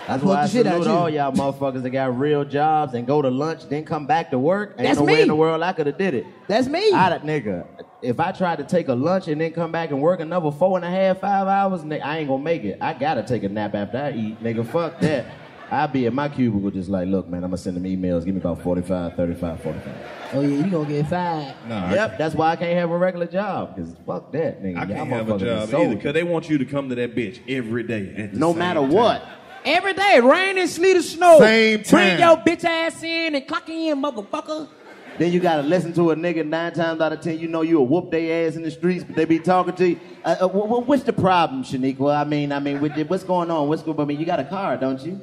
[0.07, 0.97] That's Fuck why I the shit out salute you.
[0.97, 4.39] all y'all motherfuckers that got real jobs and go to lunch, then come back to
[4.39, 4.75] work.
[4.77, 6.25] Ain't That's no way in the world I could have did it.
[6.47, 6.93] That's me.
[6.93, 7.65] I that nigga.
[8.01, 10.77] If I tried to take a lunch and then come back and work another four
[10.77, 12.77] and a half, five hours, nigga, I ain't gonna make it.
[12.79, 14.65] I gotta take a nap after I eat, nigga.
[14.65, 15.25] Fuck that.
[15.69, 18.23] I'll be at my cubicle just like, look, man, I'm gonna send them emails.
[18.23, 19.95] Give me about 45, 35, 45.
[20.33, 21.55] Oh, yeah, you gonna get fired.
[21.67, 23.75] Nah, Yep, that's why I can't have a regular job.
[23.75, 24.77] Cause fuck that, nigga.
[24.77, 27.15] I Y'all can't have a job either because they want you to come to that
[27.15, 28.29] bitch every day.
[28.33, 28.91] No matter time.
[28.91, 29.23] what.
[29.65, 31.39] Every day, rain and sleet or snow.
[31.39, 32.17] Same time.
[32.17, 34.69] Bring your bitch ass in and clock in, motherfucker.
[35.17, 37.39] Then you gotta listen to a nigga nine times out of ten.
[37.39, 39.89] You know you will whoop their ass in the streets, but they be talking to
[39.89, 39.99] you.
[40.23, 42.15] Uh, uh, wh- wh- what's the problem, Shaniqua?
[42.15, 43.67] I mean, I mean, what's going on?
[43.67, 43.97] What's going?
[43.97, 44.03] on?
[44.03, 45.19] I mean, you got a car, don't you?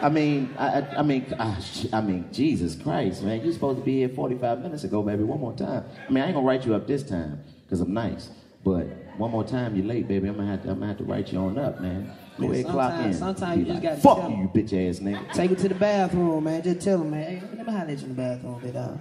[0.00, 1.58] I mean, I, I, I mean, ah,
[1.92, 3.44] I mean, Jesus Christ, man!
[3.44, 5.22] You supposed to be here 45 minutes ago, baby.
[5.22, 5.84] One more time.
[6.08, 8.30] I mean, I ain't gonna write you up this time because I'm nice,
[8.64, 8.86] but
[9.16, 10.28] one more time you're late, baby.
[10.28, 12.12] I'm gonna have to, I'm gonna have to write you on up, man.
[12.38, 13.14] Go ahead, clock in.
[13.14, 15.32] sometimes- you just like, gotta fuck tell you, you bitch ass nigga.
[15.32, 16.62] Take it to the bathroom, man.
[16.62, 17.22] Just tell him, man.
[17.24, 18.98] Hey, let me holler at you in the bathroom, bit dog.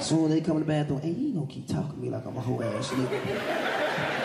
[0.00, 2.36] Soon they come in the bathroom, hey, you gonna keep talking to me like I'm
[2.36, 3.20] a whole ass nigga.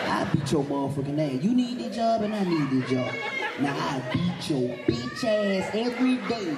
[0.08, 1.42] I beat your motherfucking ass.
[1.42, 3.12] You need this job and I need this job.
[3.60, 6.56] Now I beat your bitch ass every day.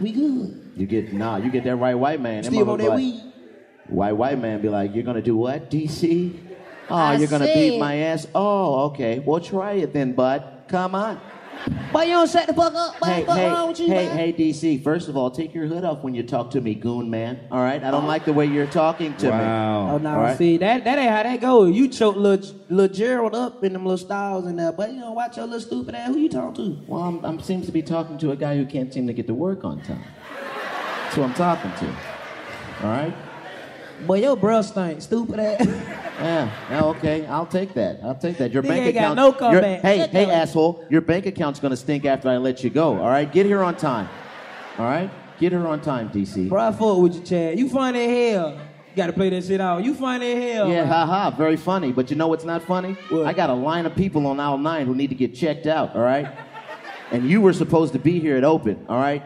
[0.00, 0.72] We good.
[0.76, 2.42] You get nah, you get that right white man.
[2.42, 3.22] Still on that like- weed.
[3.86, 6.38] White white man be like, you're gonna do what, DC?
[6.88, 8.26] Oh, I you're gonna beat my ass.
[8.34, 9.18] Oh, okay.
[9.18, 10.44] Well, try it then, bud.
[10.68, 11.20] Come on.
[11.92, 13.00] Boy, you don't shut the fuck up.
[13.00, 14.16] Boy, Hey, fuck hey, wrong with you, hey, man?
[14.16, 14.82] hey, DC.
[14.84, 17.40] First of all, take your hood off when you talk to me, goon man.
[17.50, 19.32] All right, I don't like the way you're talking to me.
[19.32, 20.38] Oh no, All right?
[20.38, 21.74] see that that ain't how that goes.
[21.74, 25.10] You choke little, little Gerald up in them little styles and that, but you know,
[25.10, 26.08] watch your little stupid ass.
[26.08, 26.82] Who you talking to?
[26.86, 29.26] Well, I'm, I'm seems to be talking to a guy who can't seem to get
[29.26, 30.04] to work on time.
[31.02, 31.86] That's who I'm talking to.
[32.84, 33.14] All right.
[34.06, 35.66] Boy, your breath stink, stupid ass.
[36.20, 36.50] Yeah,
[36.84, 37.24] okay.
[37.24, 38.00] I'll take that.
[38.04, 38.52] I'll take that.
[38.52, 39.16] Your Nigga bank ain't got account.
[39.16, 39.80] no your- comeback.
[39.80, 40.84] hey, Shut hey, your- asshole.
[40.90, 43.00] Your bank account's gonna stink after I let you go.
[43.00, 44.06] All right, get here on time.
[44.76, 46.50] All right, get here on time, DC.
[46.50, 47.58] Bro, I fuck with you, Chad.
[47.58, 48.50] You funny as hell.
[48.52, 49.82] You gotta play that shit out.
[49.82, 50.68] You funny as hell.
[50.68, 51.90] Yeah, haha, very funny.
[51.90, 52.98] But you know what's not funny?
[53.10, 55.96] I got a line of people on aisle nine who need to get checked out.
[55.96, 56.28] All right,
[57.12, 58.84] and you were supposed to be here at open.
[58.90, 59.22] All right,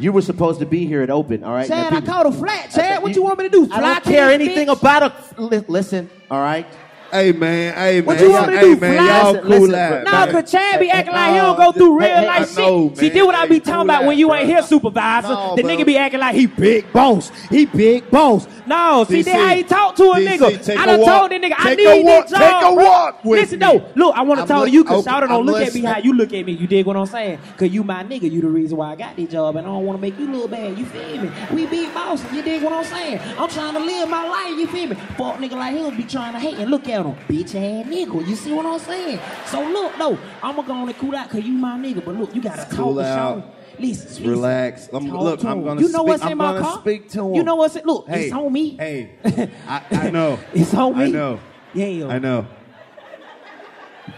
[0.00, 1.44] you were supposed to be here at open.
[1.44, 1.68] All right.
[1.68, 3.02] Chad, Now, I caught a flat, Chad.
[3.02, 3.66] What you want me to do?
[3.66, 4.80] Fly I don't care anything bitch?
[4.80, 5.02] about
[5.38, 5.40] a.
[5.42, 6.66] li- listen, all right.
[7.12, 8.80] Hey man, hey man, What you want me to hey do?
[8.80, 10.04] man, y'all Listen, cool listen, man.
[10.30, 12.98] cause Chad be acting like he don't go through real life shit.
[12.98, 15.28] See, this what I be talking about when you ain't here, supervisor.
[15.56, 17.30] The nigga be acting like he big boss.
[17.48, 18.46] He big boss.
[18.66, 20.76] No, see, that how he talk to a nigga.
[20.78, 22.38] I done told that nigga I need that job.
[22.40, 25.16] Take a walk with Listen though, look, I want to talk to you cause okay,
[25.16, 26.52] Shawty don't look at me how you look at me.
[26.52, 27.40] You dig what I'm saying?
[27.56, 28.30] Cause you my nigga.
[28.30, 30.30] You the reason why I got this job, and I don't want to make you
[30.30, 30.78] look bad.
[30.78, 31.30] You feel me?
[31.52, 32.32] We big bosses.
[32.32, 33.18] You dig what I'm saying?
[33.36, 34.56] I'm trying to live my life.
[34.56, 34.94] You feel me?
[34.94, 38.26] Fuck nigga like him be trying to hate and look at him, bitch ass nigga.
[38.26, 39.18] You see what I'm saying?
[39.46, 42.04] So look, no, I'ma go on and cool out cause you my nigga.
[42.04, 43.36] But look, you gotta talk Cool to out.
[43.78, 44.28] Listen, listen.
[44.30, 44.88] Relax.
[44.92, 45.80] I'm, Talk look, to I'm gonna.
[45.80, 46.78] You know speak, what's I'm in my gonna car?
[46.80, 47.34] speak to him.
[47.34, 47.86] You know what's in?
[47.86, 48.76] Look, Hey, it's on me.
[48.76, 49.10] Hey,
[49.66, 50.38] I, I know.
[50.52, 51.04] It's on me.
[51.04, 51.40] I know.
[51.72, 52.08] Yeah.
[52.08, 52.46] I know.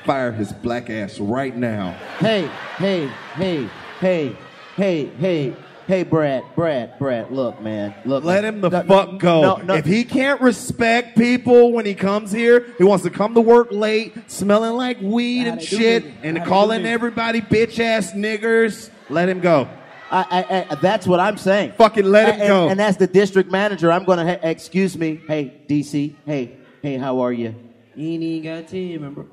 [0.05, 1.93] Fire his black ass right now.
[2.19, 2.49] Hey,
[2.79, 3.07] hey,
[3.37, 3.69] hey,
[4.01, 4.37] hey,
[4.77, 5.57] hey, hey,
[5.93, 7.31] hey, Brad, Brad, Brad.
[7.31, 7.95] Look, man.
[8.07, 8.25] Look.
[8.25, 9.43] Let him the No, fuck go.
[9.43, 9.75] No, no.
[9.75, 13.69] If he can't respect people when he comes here, he wants to come to work
[13.71, 18.89] late, smelling like weed and shit, and calling everybody bitch ass niggers.
[19.11, 19.69] Let him go.
[20.11, 21.73] I, I, I, that's what I'm saying.
[21.73, 22.69] Fucking let him And- go.
[22.69, 24.25] And, as the district manager, I'm gonna.
[24.25, 25.21] Hey, excuse me.
[25.29, 26.15] Hey, DC.
[26.25, 27.55] Hey, hey, how are you?
[27.95, 29.27] You ain't even got to tell me, bro.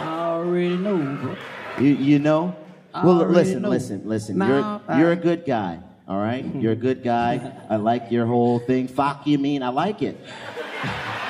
[0.00, 1.36] I already know, bro.
[1.78, 2.56] You, you know?
[3.02, 3.68] I Well, uh, listen, know.
[3.70, 4.38] listen, listen.
[4.38, 4.64] Nah, you're
[4.94, 5.78] uh, you're a I- good guy.
[6.08, 7.52] All right, you're a good guy.
[7.68, 8.88] I like your whole thing.
[8.88, 9.62] Fuck you mean?
[9.62, 10.18] I like it.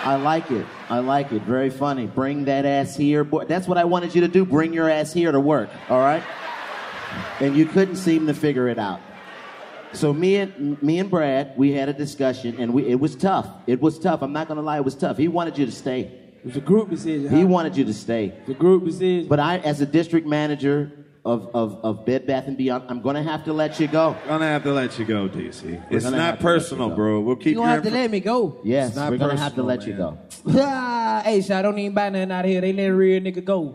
[0.02, 0.66] I like it.
[0.88, 1.42] I like it.
[1.42, 2.06] Very funny.
[2.06, 3.44] Bring that ass here, boy.
[3.44, 4.44] That's what I wanted you to do.
[4.46, 5.68] Bring your ass here to work.
[5.90, 6.22] All right.
[7.40, 9.00] And you couldn't seem to figure it out.
[9.92, 13.46] So me and me and Brad, we had a discussion, and we it was tough.
[13.66, 14.22] It was tough.
[14.22, 15.16] I'm not gonna lie, it was tough.
[15.18, 16.00] He wanted you to stay.
[16.42, 17.36] It was a group decision.
[17.36, 18.32] He wanted you to stay.
[18.46, 19.28] The group decision.
[19.28, 20.90] But I, as a district manager
[21.24, 24.16] of, of, of Bed Bath and Beyond, I'm gonna have to let you go.
[24.26, 25.82] Gonna have to let you go, DC.
[25.90, 26.94] It's gonna not to let personal, go.
[26.96, 27.20] bro.
[27.20, 28.58] We'll keep you gonna your have to inf- let me go.
[28.64, 30.18] Yes, It's not we're gonna have to personal, let you man.
[30.54, 30.60] go.
[30.64, 32.60] Ah, hey, I don't even buy nothing out of here.
[32.62, 33.74] They let a real nigga go.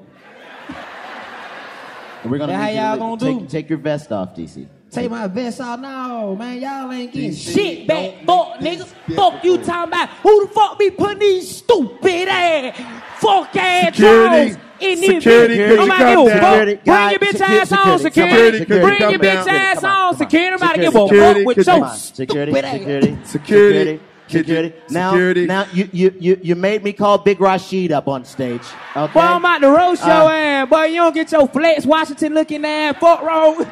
[2.24, 3.48] And we're gonna That how need you to y'all let- gonna take, do?
[3.48, 4.68] take your vest off, DC.
[4.90, 5.80] Take my vest off.
[5.80, 8.88] No, man, y'all ain't getting DC, shit back, fuck niggas.
[9.16, 12.78] Fuck you talking about who the fuck be putting these stupid ass,
[13.18, 14.54] fuck ass Security.
[14.54, 15.70] drones in this Security, bitch.
[15.70, 16.40] could I'm you about come to give a down?
[16.42, 16.52] fuck.
[16.52, 18.58] Security, Bring guy, your bitch security, ass on, security, security.
[18.60, 19.56] security, could you Bring your come bitch down?
[19.56, 20.18] ass Come on, on, come on.
[20.18, 20.48] security.
[20.48, 22.66] I'm about to give a Security, fuck with could you- your Come on, security, stupid
[22.66, 22.72] ass.
[22.76, 24.00] security, Security.
[24.28, 24.74] security.
[24.90, 25.46] Now, Security.
[25.46, 28.62] now you, you, you, you made me call Big Rashid up on stage.
[28.96, 29.14] Okay.
[29.14, 30.70] Boy, I'm about to roast your Uh, ass.
[30.70, 33.66] Boy, you don't get your Flex Washington looking ass fuck roll.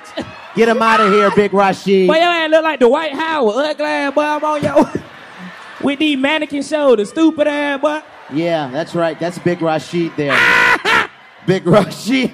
[0.55, 2.07] Get him out of here, Big Rashid.
[2.07, 3.55] Boy, your ass look like the Dwight Howard.
[3.55, 4.21] Ugly ass, boy.
[4.21, 4.91] I'm on your...
[5.81, 7.09] With these mannequin shoulders.
[7.09, 8.01] Stupid ass, boy.
[8.31, 9.19] Yeah, that's right.
[9.19, 10.37] That's Big Rashid there.
[11.47, 12.31] Big Rashid.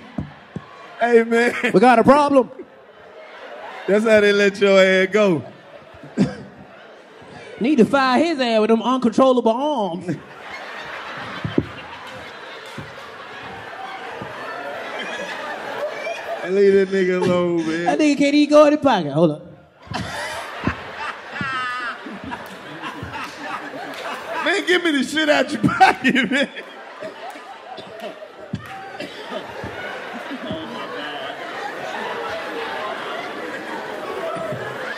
[1.00, 2.50] Hey man, We got a problem.
[3.88, 5.44] that's how they let your ass go.
[7.60, 10.06] Need to fire his ass with them uncontrollable arms.
[16.50, 17.86] Leave that nigga alone, man.
[17.86, 19.12] That nigga can't even go in the pocket.
[19.12, 19.49] Hold up.
[24.68, 26.50] Give me the shit out your pocket, man.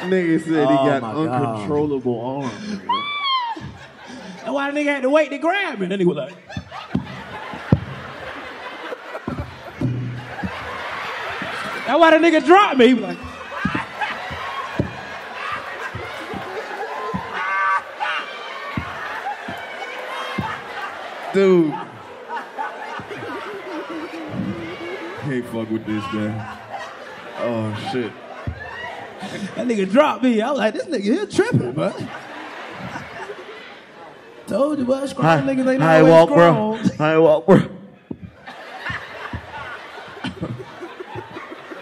[0.04, 1.28] Nigga said he Oh, got my God.
[1.28, 2.80] uncontrollable arms.
[4.38, 5.86] That's why the nigga had to wait to grab me.
[5.88, 6.34] Then he was like,
[11.86, 12.88] That's why the nigga dropped me.
[12.88, 13.18] He was like,
[21.34, 21.72] Dude.
[25.22, 26.58] Can't fuck with this, man.
[27.38, 28.12] Oh, shit.
[29.56, 30.42] that nigga dropped me.
[30.42, 31.94] I was like, this nigga here tripping, bro.
[34.48, 35.06] Told you, bro.
[35.06, 36.78] Strong Hi, niggas ain't hi, always Walt, bro.
[36.84, 36.98] strong.
[36.98, 37.70] Hi, Walt, bro.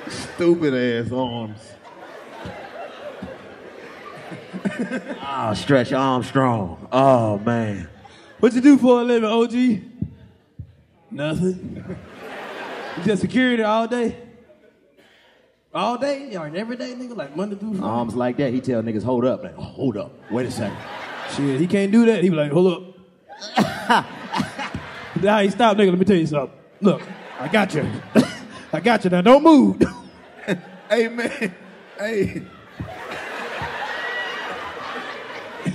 [0.10, 0.74] Stupid
[1.06, 1.60] ass arms.
[5.22, 6.88] Oh, stretch Armstrong.
[6.92, 7.90] Oh, man.
[8.40, 9.82] What you do for a living, OG?
[11.12, 11.84] Nothing.
[12.98, 14.16] You just security all day?
[15.74, 16.32] All day?
[16.32, 17.16] Y'all every day, nigga?
[17.16, 17.86] Like Monday through Friday?
[17.86, 19.44] Arms like that, he tell niggas, hold up.
[19.44, 20.14] Like, hold up.
[20.32, 20.78] Wait a second.
[21.36, 22.24] Shit, he can't do that.
[22.24, 22.96] He be like, hold
[23.58, 24.06] up.
[25.22, 25.90] now he stop, nigga.
[25.90, 26.58] Let me tell you something.
[26.82, 27.02] Look,
[27.40, 27.86] I got you.
[28.74, 29.10] I got you.
[29.10, 29.82] Now don't move.
[30.90, 31.54] Hey, man.
[32.00, 32.42] Hey.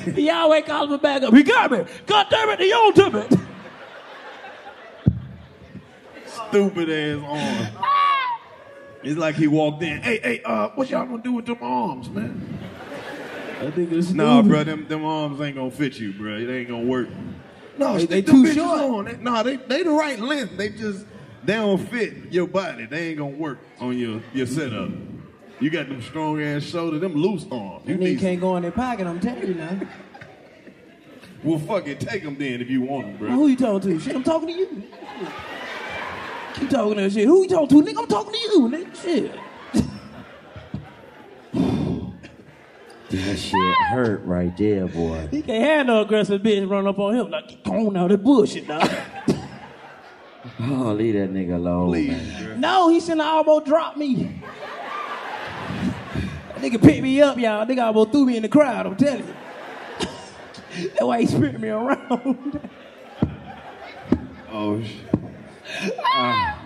[0.15, 1.33] he always calls me back up.
[1.35, 1.85] He got me.
[2.07, 3.39] God damn it, he on to me.
[6.27, 7.69] Stupid ass arms.
[9.03, 10.01] It's like he walked in.
[10.01, 12.59] Hey, hey, uh, what y'all gonna do with them arms, man?
[13.61, 16.37] I think it's Nah, bro, them, them arms ain't gonna fit you, bro.
[16.37, 17.09] It ain't gonna work.
[17.79, 18.81] No, They- they stick too short.
[18.81, 19.05] On.
[19.05, 20.57] They, nah, they they the right length.
[20.57, 21.07] They just
[21.45, 22.87] they don't fit your body.
[22.87, 24.91] They ain't gonna work on your your setup.
[25.65, 27.89] You got them strong ass shoulders, them loose arms.
[27.89, 28.20] You That nigga need.
[28.20, 29.81] can't go in their pocket, I'm telling you now.
[31.43, 33.28] Well, fuck it, take them then if you want them, bro.
[33.31, 33.99] Who you talking to?
[33.99, 34.82] Shit, I'm talking to you.
[36.53, 37.24] Keep talking that shit.
[37.27, 37.99] Who you talking to, nigga?
[37.99, 39.03] I'm talking to you, nigga.
[39.03, 39.32] Shit.
[43.09, 45.28] That shit hurt right there, boy.
[45.31, 47.31] He can't have no aggressive bitch run up on him.
[47.31, 48.86] Like, get on out of that bullshit, dog.
[50.61, 52.61] Oh, leave that nigga alone, man.
[52.61, 54.43] no, he shouldn't have almost dropped me.
[56.65, 57.66] Nigga picked me up, y'all.
[57.66, 59.35] Nigga almost threw me in the crowd, I'm telling you.
[60.89, 62.70] That's why he spit me around.
[64.57, 65.99] Oh shit.
[66.15, 66.65] Ah.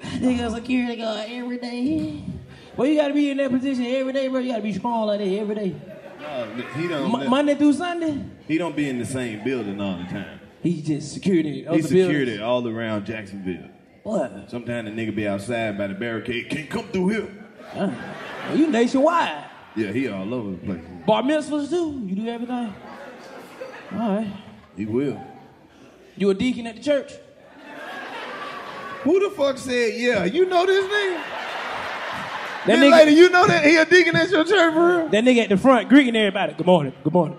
[0.00, 2.22] Nigga, security guard every day.
[2.76, 4.38] Well, you gotta be in that position every day, bro.
[4.38, 5.74] You gotta be strong like that every day.
[6.76, 7.10] He don't.
[7.10, 8.22] Mo- Monday through Sunday.
[8.46, 10.38] He don't be in the same building all the time.
[10.62, 11.66] He's just security.
[11.68, 12.40] He's security buildings.
[12.42, 13.68] all around Jacksonville.
[14.04, 14.48] What?
[14.48, 16.48] Sometimes the nigga be outside by the barricade.
[16.48, 17.45] Can't come through here.
[17.74, 17.92] Well,
[18.56, 19.44] you nationwide.
[19.74, 20.80] Yeah, he all over the place.
[21.06, 22.00] Bar mitzvahs too.
[22.06, 22.74] You do everything.
[23.92, 24.32] All right.
[24.76, 25.20] He will.
[26.16, 27.12] You a deacon at the church?
[29.02, 30.24] Who the fuck said yeah?
[30.24, 31.14] You know this nigga?
[31.16, 35.08] That That nigga- lady, you know that he a deacon at your church for real?
[35.08, 36.54] That nigga at the front greeting everybody.
[36.54, 36.92] Good morning.
[37.04, 37.38] Good morning.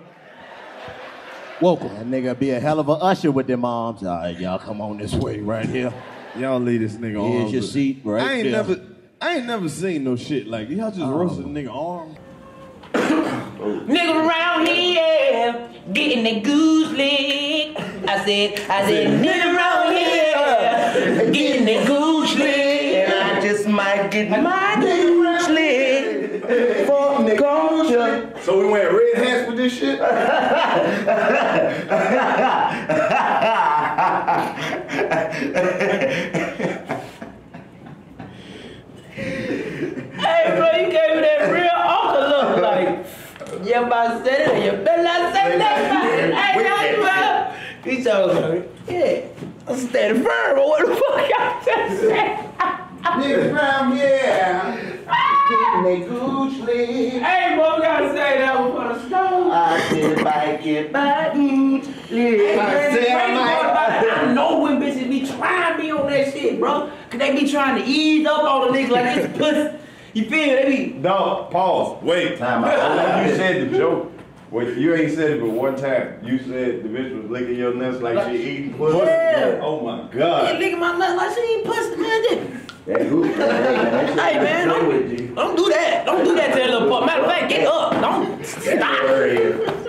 [1.59, 1.89] Welcome.
[1.95, 4.03] That nigga be a hell of a usher with them arms.
[4.03, 5.91] All right, y'all come on this way right here.
[6.37, 8.51] Y'all leave this nigga Here's your seat right I ain't there.
[8.51, 8.79] never,
[9.19, 11.17] I ain't never seen no shit like y'all just oh.
[11.17, 12.15] roasted a nigga arm.
[12.93, 17.75] Nigga around here getting the goose leg.
[18.07, 23.09] I said, I said, nigga around here getting the goose leg.
[23.09, 26.41] And I just might get my goose leg
[26.85, 28.31] for culture.
[28.43, 29.99] So we went red hats with this shit?
[39.17, 42.87] Hey, bro, you gave me that real uncle look like.
[42.87, 43.47] You about said it, you better not say that, man.
[43.47, 43.63] Hey, now, bro.
[43.63, 43.66] He
[48.07, 49.27] told me, yeah,
[49.67, 52.49] I'm standing firm, but what the fuck y'all just said?
[53.03, 54.97] Niggas around here
[55.49, 56.53] getting they gooch.
[56.69, 59.51] Hey, bro, we gotta say that one for the stone.
[59.51, 62.59] I said, bike it, bike it.
[62.59, 66.91] I said, I I know when bitches be trying me on that shit, bro.
[67.09, 69.77] Cause they be trying to ease up on the niggas like this pussy.
[70.17, 70.55] You feel me?
[70.55, 72.01] They be No, pause.
[72.03, 72.37] Wait.
[72.37, 73.27] Time out.
[73.29, 74.11] you said the joke.
[74.49, 76.19] Wait, you ain't said it but one time.
[76.23, 78.97] You said the bitch was licking your nuts like she eating pussy.
[78.97, 79.59] Yeah.
[79.61, 80.57] Oh my They god.
[80.59, 82.21] licking my nuts like she ain't pussy, man.
[82.23, 85.27] They- That gooch, hey, man, that shit Hey man, don't, with you.
[85.35, 86.05] don't do that.
[86.05, 87.05] Don't do that to that little pup.
[87.05, 87.91] Matter of fact, get up.
[87.99, 88.97] Don't stop.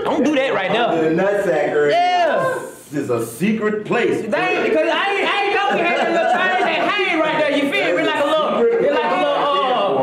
[0.04, 0.94] Don't do that right now.
[0.96, 1.14] The there.
[1.14, 1.92] nutsack area.
[1.96, 2.58] Yeah.
[2.90, 4.22] This is a secret place.
[4.22, 7.20] They ain't, cause I ain't, I ain't know we had that little thing that hang
[7.20, 7.52] right there.
[7.56, 8.02] You feel me?
[8.02, 9.37] Like a little, it's like a little,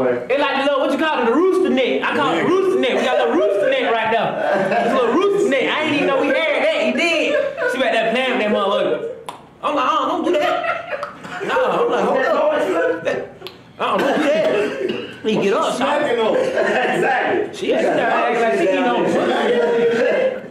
[0.04, 2.02] uh, it's like the little, what you call it, the rooster neck.
[2.04, 2.94] I call it the rooster neck.
[3.00, 4.86] We got a little rooster neck right there.
[4.86, 5.64] It's a little rooster neck.
[5.64, 6.86] I ain't even know we had that.
[6.86, 7.72] He did.
[7.72, 9.12] She back there playing with that motherfucker.
[9.64, 11.44] I'm like, oh, don't do that.
[11.48, 12.36] No, I'm like, hold up.
[13.78, 15.16] Oh, don't do that.
[15.26, 16.28] He get up, Smacking shot.
[16.28, 16.36] on.
[16.38, 17.56] exactly.
[17.58, 19.06] She had to act like she eating on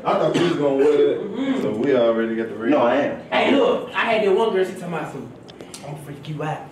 [0.05, 1.63] I thought you was gonna wear it.
[1.63, 2.73] So we already got the ring.
[2.73, 3.21] No, I am.
[3.31, 5.33] Hey, look, I had that one girl, she talking about some,
[5.77, 6.69] I'm gonna freak you out.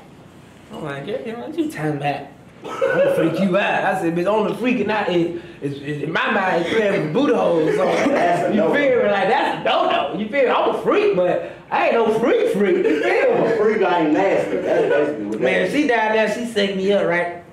[0.72, 2.26] I'm like, girl, you know, what you talking about?
[2.64, 3.84] I'm gonna freak you out.
[3.84, 7.12] I said, bitch, only freaking out is, is, is in my mind, is playing with
[7.12, 7.74] booty holes.
[7.74, 9.10] So, you feel me?
[9.10, 10.18] Like, that's a no-no.
[10.18, 10.48] You feel me?
[10.48, 12.76] I'm a freak, but I ain't no freak freak.
[12.76, 13.52] You feel I'm me?
[13.52, 14.56] a freak, I ain't nasty.
[14.58, 17.44] That's basically what Man, she down there, she set me up, right?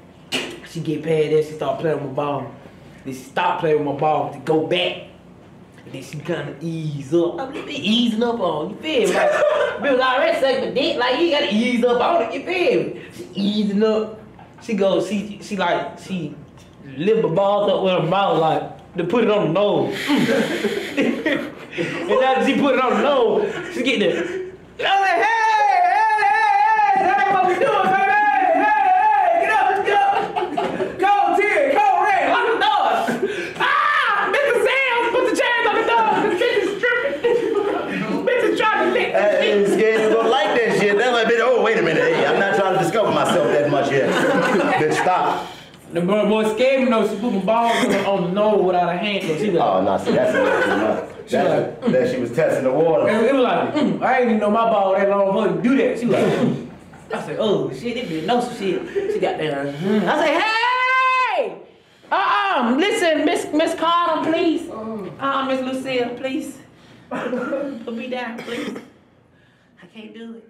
[0.69, 2.51] She get past that, she start playing with my ball.
[3.03, 5.07] Then she stop playing with my ball to go back.
[5.85, 7.39] And then she kind of ease up.
[7.39, 9.15] I'm just easing up on, you feel me?
[9.15, 12.45] Like, bitch was already sucking my dick, like, you gotta ease up on it, you
[12.45, 13.01] feel me?
[13.15, 14.18] She easing up.
[14.61, 16.35] She goes, she, she like, she
[16.97, 19.95] lift the balls up with her mouth, like, to put it on the nose.
[20.09, 20.21] and
[22.23, 24.49] after she put it on the nose, she get the,
[24.85, 25.97] I'm like, hey, hey, hey,
[26.95, 28.17] hey, that ain't what we doing, baby.
[28.63, 30.15] Hey, hey, get up, get up.
[30.99, 33.03] Cold tear, cold red, lock the doors.
[33.59, 34.55] Ah, Mr.
[34.65, 36.07] Sam, put the chains on the door.
[36.29, 37.37] This bitch is stripping.
[38.25, 39.53] bitch is trying to lick the Hey, shit.
[39.59, 40.93] you scared you gonna like that shit.
[40.97, 42.03] That's like, bitch, oh, wait a minute.
[42.03, 44.09] Hey, I'm not trying to discover myself that much yet.
[44.79, 45.47] bitch, stop.
[45.91, 47.07] The boy, boy scared me though.
[47.07, 49.23] She put my balls on the, on the nose without a hand.
[49.23, 51.29] She like, Oh, no, see, that's a little too much.
[51.29, 53.07] That's a, that she was testing the water.
[53.09, 55.55] And it was like, mm, I ain't even know my ball that long for her
[55.55, 55.99] to do that.
[55.99, 56.69] She was like, mm.
[57.13, 59.13] I said, oh shit, this bitch knows some shit.
[59.13, 59.65] She got there.
[59.65, 60.07] mm.
[60.07, 61.57] I said, hey,
[62.11, 64.69] uh-uh, listen, Miss Miss Carter, please.
[65.19, 66.57] Uh, Miss Lucille, please.
[67.09, 68.77] Put me down, please.
[69.81, 70.49] I can't do it.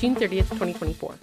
[0.01, 1.21] June 30th, 2024.